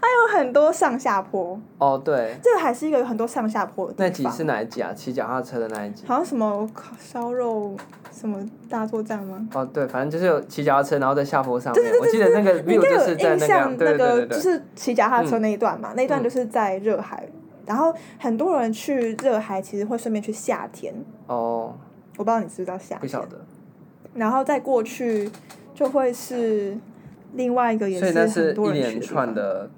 [0.00, 1.60] 它有很多上下坡。
[1.76, 4.06] 哦，对，这个还是一个有很多上下坡的地方。
[4.06, 4.92] 那集是哪一集啊？
[4.94, 6.04] 骑脚踏车的那一集？
[6.06, 7.76] 好像什么烤烧肉。
[8.12, 9.48] 什么大作战吗？
[9.54, 11.92] 哦，对，反正就是有骑脚踏车，然后在下坡上面。
[12.00, 17.26] 我记得那个 view 就是在那个，那个就是骑脚踏车那一段嘛，那一段就是在热海。
[17.64, 20.92] 然后很多人去热海，其实会顺便去夏天。
[21.28, 21.72] 哦。
[22.18, 23.00] 我不知道你知不知道夏天。
[23.00, 23.40] 不晓得。
[24.12, 25.30] 然后再过去，
[25.80, 26.76] 就会是
[27.32, 29.70] 另外一个，也是很多人去的。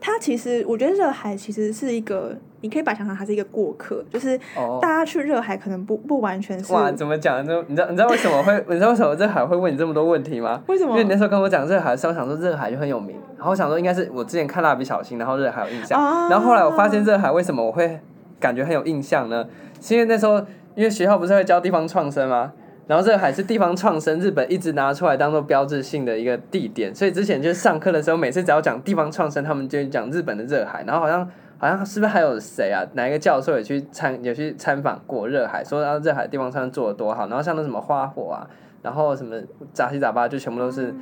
[0.00, 2.36] 它其实，我觉得热海其实是一个。
[2.60, 4.36] 你可以把想象它是一个过客，就是
[4.82, 6.72] 大家去热海可能不不完全是。
[6.72, 7.46] 哇，怎么讲？
[7.46, 10.60] 就你知道你知道为什么会你知道为什么热海会问你这么多问题吗？
[10.66, 10.90] 为什么？
[10.90, 18.00] 因为你那时候跟我讲热海的时候，我想说热海就很有名，然后我想说应该是我之前看蜡笔小新，然后热海有印象，啊、然后后来我发现热海为什么我会
[18.40, 19.46] 感觉很有印象呢？
[19.80, 22.52] 是因为那时候因为学校不是会教地方创生吗？
[22.88, 31.30] 然后热海是地方创生，日本一直拿出来当做标志性的一个地点，所以之前就是上课的时候，每次只要讲地方创生，他们就讲日本的热海，然后好像。
[31.60, 32.86] 好像是不是还有谁啊？
[32.92, 38.46] 哪一个教授也去参也去参访过热海，说然后热海地方创生做的多好，然后像那什么花火啊，
[38.80, 39.34] 然后什么
[39.72, 40.94] 杂七杂八，就全部都是。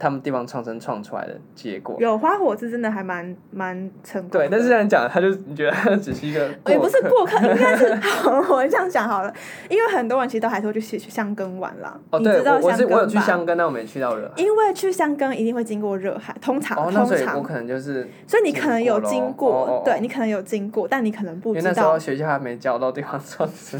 [0.00, 4.30] 他们地方创生创出来的结果，有花火是真的还蛮蛮成功。
[4.30, 9.30] 对，但是这样讲，他就你觉得他只是一个， 也不是过客，应该是 好，我这样讲好了，
[9.68, 12.00] 因为很多人其实都还是会去去箱根玩啦。
[12.08, 14.42] 哦，对，我是我有去香根，但我没去到热海。
[14.42, 21.60] 因为去香根一定会经过热海，通常通常我可能就是，所以你可能有经过，对你可能有经过，但你可能不知道。
[21.60, 23.78] 因为那时候学校还没教到地方创生。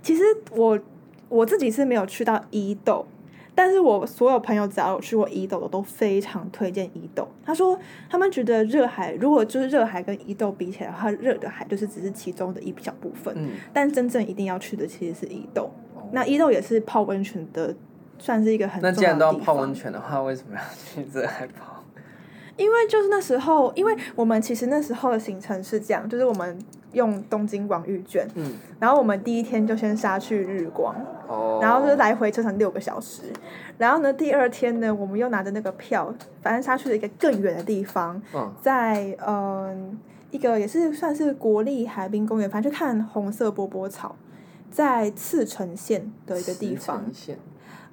[0.00, 0.22] 其实
[0.52, 0.78] 我
[1.28, 3.06] 我自己是没有去到伊豆。
[3.60, 7.26] 但是我所有朋友只要有去过伊豆的，都非常推荐伊豆。
[7.44, 7.76] 他说
[8.08, 13.34] 他们觉得热海，如果就是热海跟伊豆比起来的话，热的海就是只是其中的一小部分。
[13.36, 13.50] 嗯。
[13.72, 15.68] 但真正一定要去的其实是伊豆。
[15.96, 16.06] 哦。
[16.12, 17.74] 那伊豆也是泡温泉的，
[18.16, 18.92] 算是一个很重要的。
[18.92, 21.82] 那既然都要泡温泉的话，为什么要去热海泡？
[22.56, 26.56] 因为就是那时候，因为我们其实那时候的行程是这样，就是我们。
[26.92, 30.94] 用东京广域券，嗯，然后我们第一天就先杀去日光，
[31.28, 33.24] 哦，然后就是来回车程六个小时，
[33.76, 36.12] 然后呢，第二天呢，我们又拿着那个票，
[36.42, 39.76] 反正杀去了一个更远的地方，嗯，在嗯、呃、
[40.30, 44.16] 一个也是算是国立海滨公园，反正去看红色波波草，
[44.70, 47.04] 在茨城县的一个地方，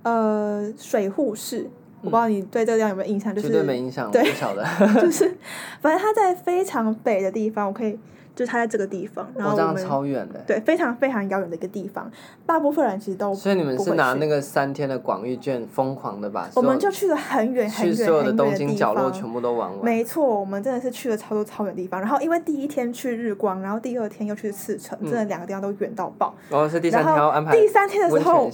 [0.03, 1.69] 呃，水户市，嗯、
[2.03, 4.63] 我不知道你对这个地方有没有印象，就是绝对没印象，对，不晓得，
[5.01, 5.35] 就是
[5.81, 7.99] 反正它在非常北的地方，我可以。
[8.35, 12.11] 就是他在这个地方，然后我们超远的，对，非常非常遥远的一个地方，
[12.45, 16.49] 大部分人其实都所以你们是拿那个三天的广域券疯狂的吧？
[16.55, 19.85] 我们就去了很远很远很远的东京角落全部都玩完。
[19.85, 22.01] 没错，我们真的是去了超多超远的地方。
[22.01, 26.35] 然后因为第一天去日光，然后第二天又去赤城，真的两个地方都远到爆。
[26.49, 28.51] 然后是第三天要安排第三天的时候，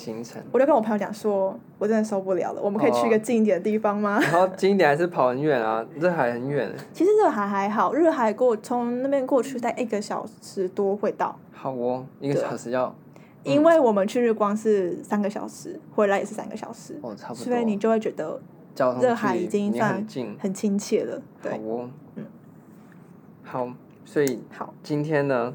[0.51, 4.19] 我就跟我朋友讲说，我真的受不了了，我们可以去一个近一点的地方吗？
[4.21, 6.71] 然后近一点还是跑很远啊， 热海很远。
[6.93, 10.69] 其实热海还好，热海过从那边过去大概一个小时。
[10.69, 12.95] 多会到，好哦，一个小时要，
[13.43, 18.39] 因为我们去日光是三个小时，回来也是三个小时，哦，差不多，所以你就会觉得
[19.01, 20.05] 热海已经算
[20.37, 22.25] 很亲切了，对，好哦，嗯，
[23.43, 23.67] 好，
[24.05, 25.53] 所以好，今天呢，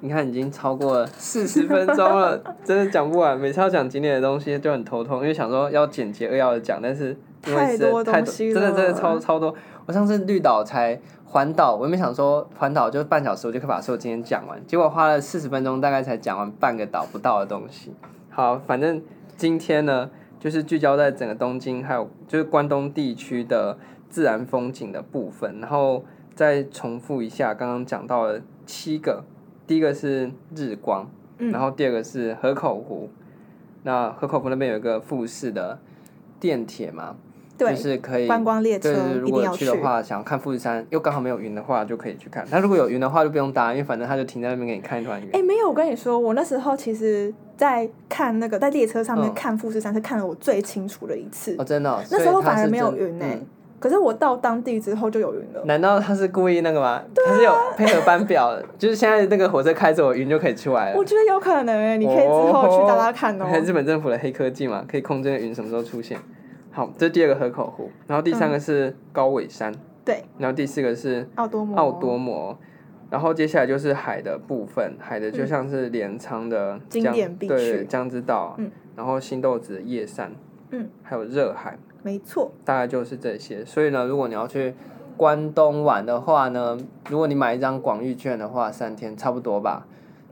[0.00, 9.54] 你看已经超过了四十 分钟了，真的讲不完，每次要讲景点的东西就很头痛，因为想说要简洁扼要的讲，但是太多东西真的真的超超多，
[9.86, 11.00] 我上次绿岛才。
[11.30, 14.58] 环岛，我也没想说环岛就半小时，我就可以把所有今天讲完。
[14.66, 17.92] 结果花了四十分钟，大概才讲完半个岛不到的东西。
[18.30, 19.02] 好，反正
[19.36, 20.08] 今天呢，
[20.40, 23.76] 就是聚焦在整个东京，还有就是关东地区的
[24.08, 25.60] 自然风景的部分。
[25.60, 26.02] 然后
[26.34, 29.22] 再重复一下刚刚讲到的七个，
[29.68, 31.08] 第一个是日光，
[31.38, 33.08] 嗯、然后第二个是河口湖。
[33.84, 35.78] 那河口湖那边有一个富士的
[36.40, 37.14] 电铁嘛，
[37.56, 42.44] 对就是可以观光列车，对，如果去的话，想要看富士山，又刚好没有云的话，就可以去看。
[42.50, 45.28] 那如果有云的话，就不用搭，因为反正他就停在那边给你看一团云。
[45.28, 51.54] 哎、欸，没有，我跟你说，我那时候其实，在看那个在列车上面看富士山，是看了我最清楚的一次。
[51.58, 53.46] 哦，真的、哦，那时候反而没有云呢、欸。
[53.80, 55.62] 可是我到当地之后就有云了。
[55.64, 57.02] 难道他是故意那个吗？
[57.14, 60.98] 他是有配合班表，就是现在那个火车开着，我云就可以出来了。
[60.98, 63.46] 我觉得有可能诶，你可以之后去搭搭看哦。
[63.50, 66.18] 看日本政府的黑科技嘛，可以控制云什么时候出现。
[66.70, 69.72] 好，这是第二个河口湖，然后第三个是高尾山，
[70.04, 72.56] 对，然后第四个是奥多摩，奥多摩，
[73.10, 80.32] 然后接下来就是海的部分，海的就像是镰仓的经典必去，对，江之岛，嗯，然后新豆子的叶山，
[80.70, 81.78] 嗯，还有热海。
[82.02, 83.64] 没错，大概就是这些。
[83.64, 84.74] 所以呢，如果你要去
[85.16, 86.78] 关东玩的话呢，
[87.10, 89.86] 如果你买一张广域券的话，三天差不多吧。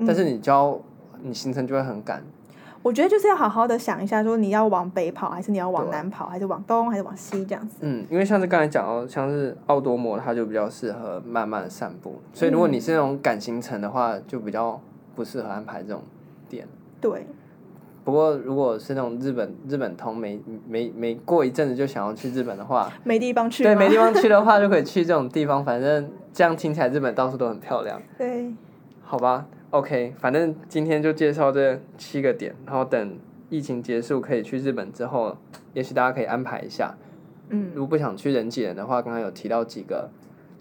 [0.06, 0.78] 但是你就要，
[1.22, 2.22] 你行程就会很赶。
[2.82, 7.78] 我觉得就是要好好的想一下，说你要往北跑，还是你要往南跑，还是往东，还是往西这样子。
[7.80, 12.20] 嗯，因为像是刚才讲到，像是奥多摩，它就比较适合慢慢的散步。
[12.32, 14.80] 所以如果你是那种赶行程的话，就比较
[15.16, 16.02] 不适合安排这种
[16.48, 16.68] 点。
[17.00, 17.26] 对。
[18.06, 23.64] 不过，如果是那种日本日本通，没没没过一阵子就想要去日本的话，没地方去。
[23.64, 25.64] 对，没地方去的话，就可以去这种地方。
[25.64, 28.00] 反正这样听起来，日本到处都很漂亮。
[28.16, 28.54] 对，
[29.02, 33.18] 好吧，OK，反正今天就介绍这七个点，然后等
[33.50, 35.36] 疫情结束可以去日本之后，
[35.74, 36.94] 也许大家可以安排一下。
[37.48, 40.08] 嗯，如果不想去人挤人的话，刚刚有提到几个。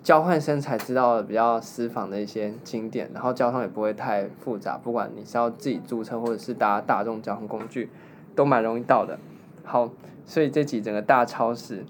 [0.05, 7.89] 交换生才知道的比较私房的一些景点，然后交通也不会太复杂，不管你是要自己租车或者是搭大众交通工具，
[8.35, 9.17] 都蛮容易到的。
[9.63, 9.89] 好，
[10.23, 11.83] 所以这几整个大超市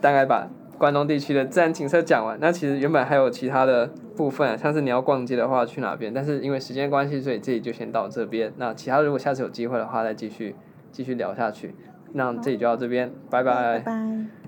[0.00, 2.36] 大概把关东地区的自然景色讲完。
[2.40, 3.86] 那其实原本还有其他的
[4.16, 8.52] 部分，像是你要逛街的话去哪边，但是因为时间关系，所以这里就先到这边。
[8.56, 10.56] 那其他如果下次有机会的话，再继续
[10.90, 11.76] 继续聊下去。
[12.14, 14.41] 那这里就到这边，拜拜。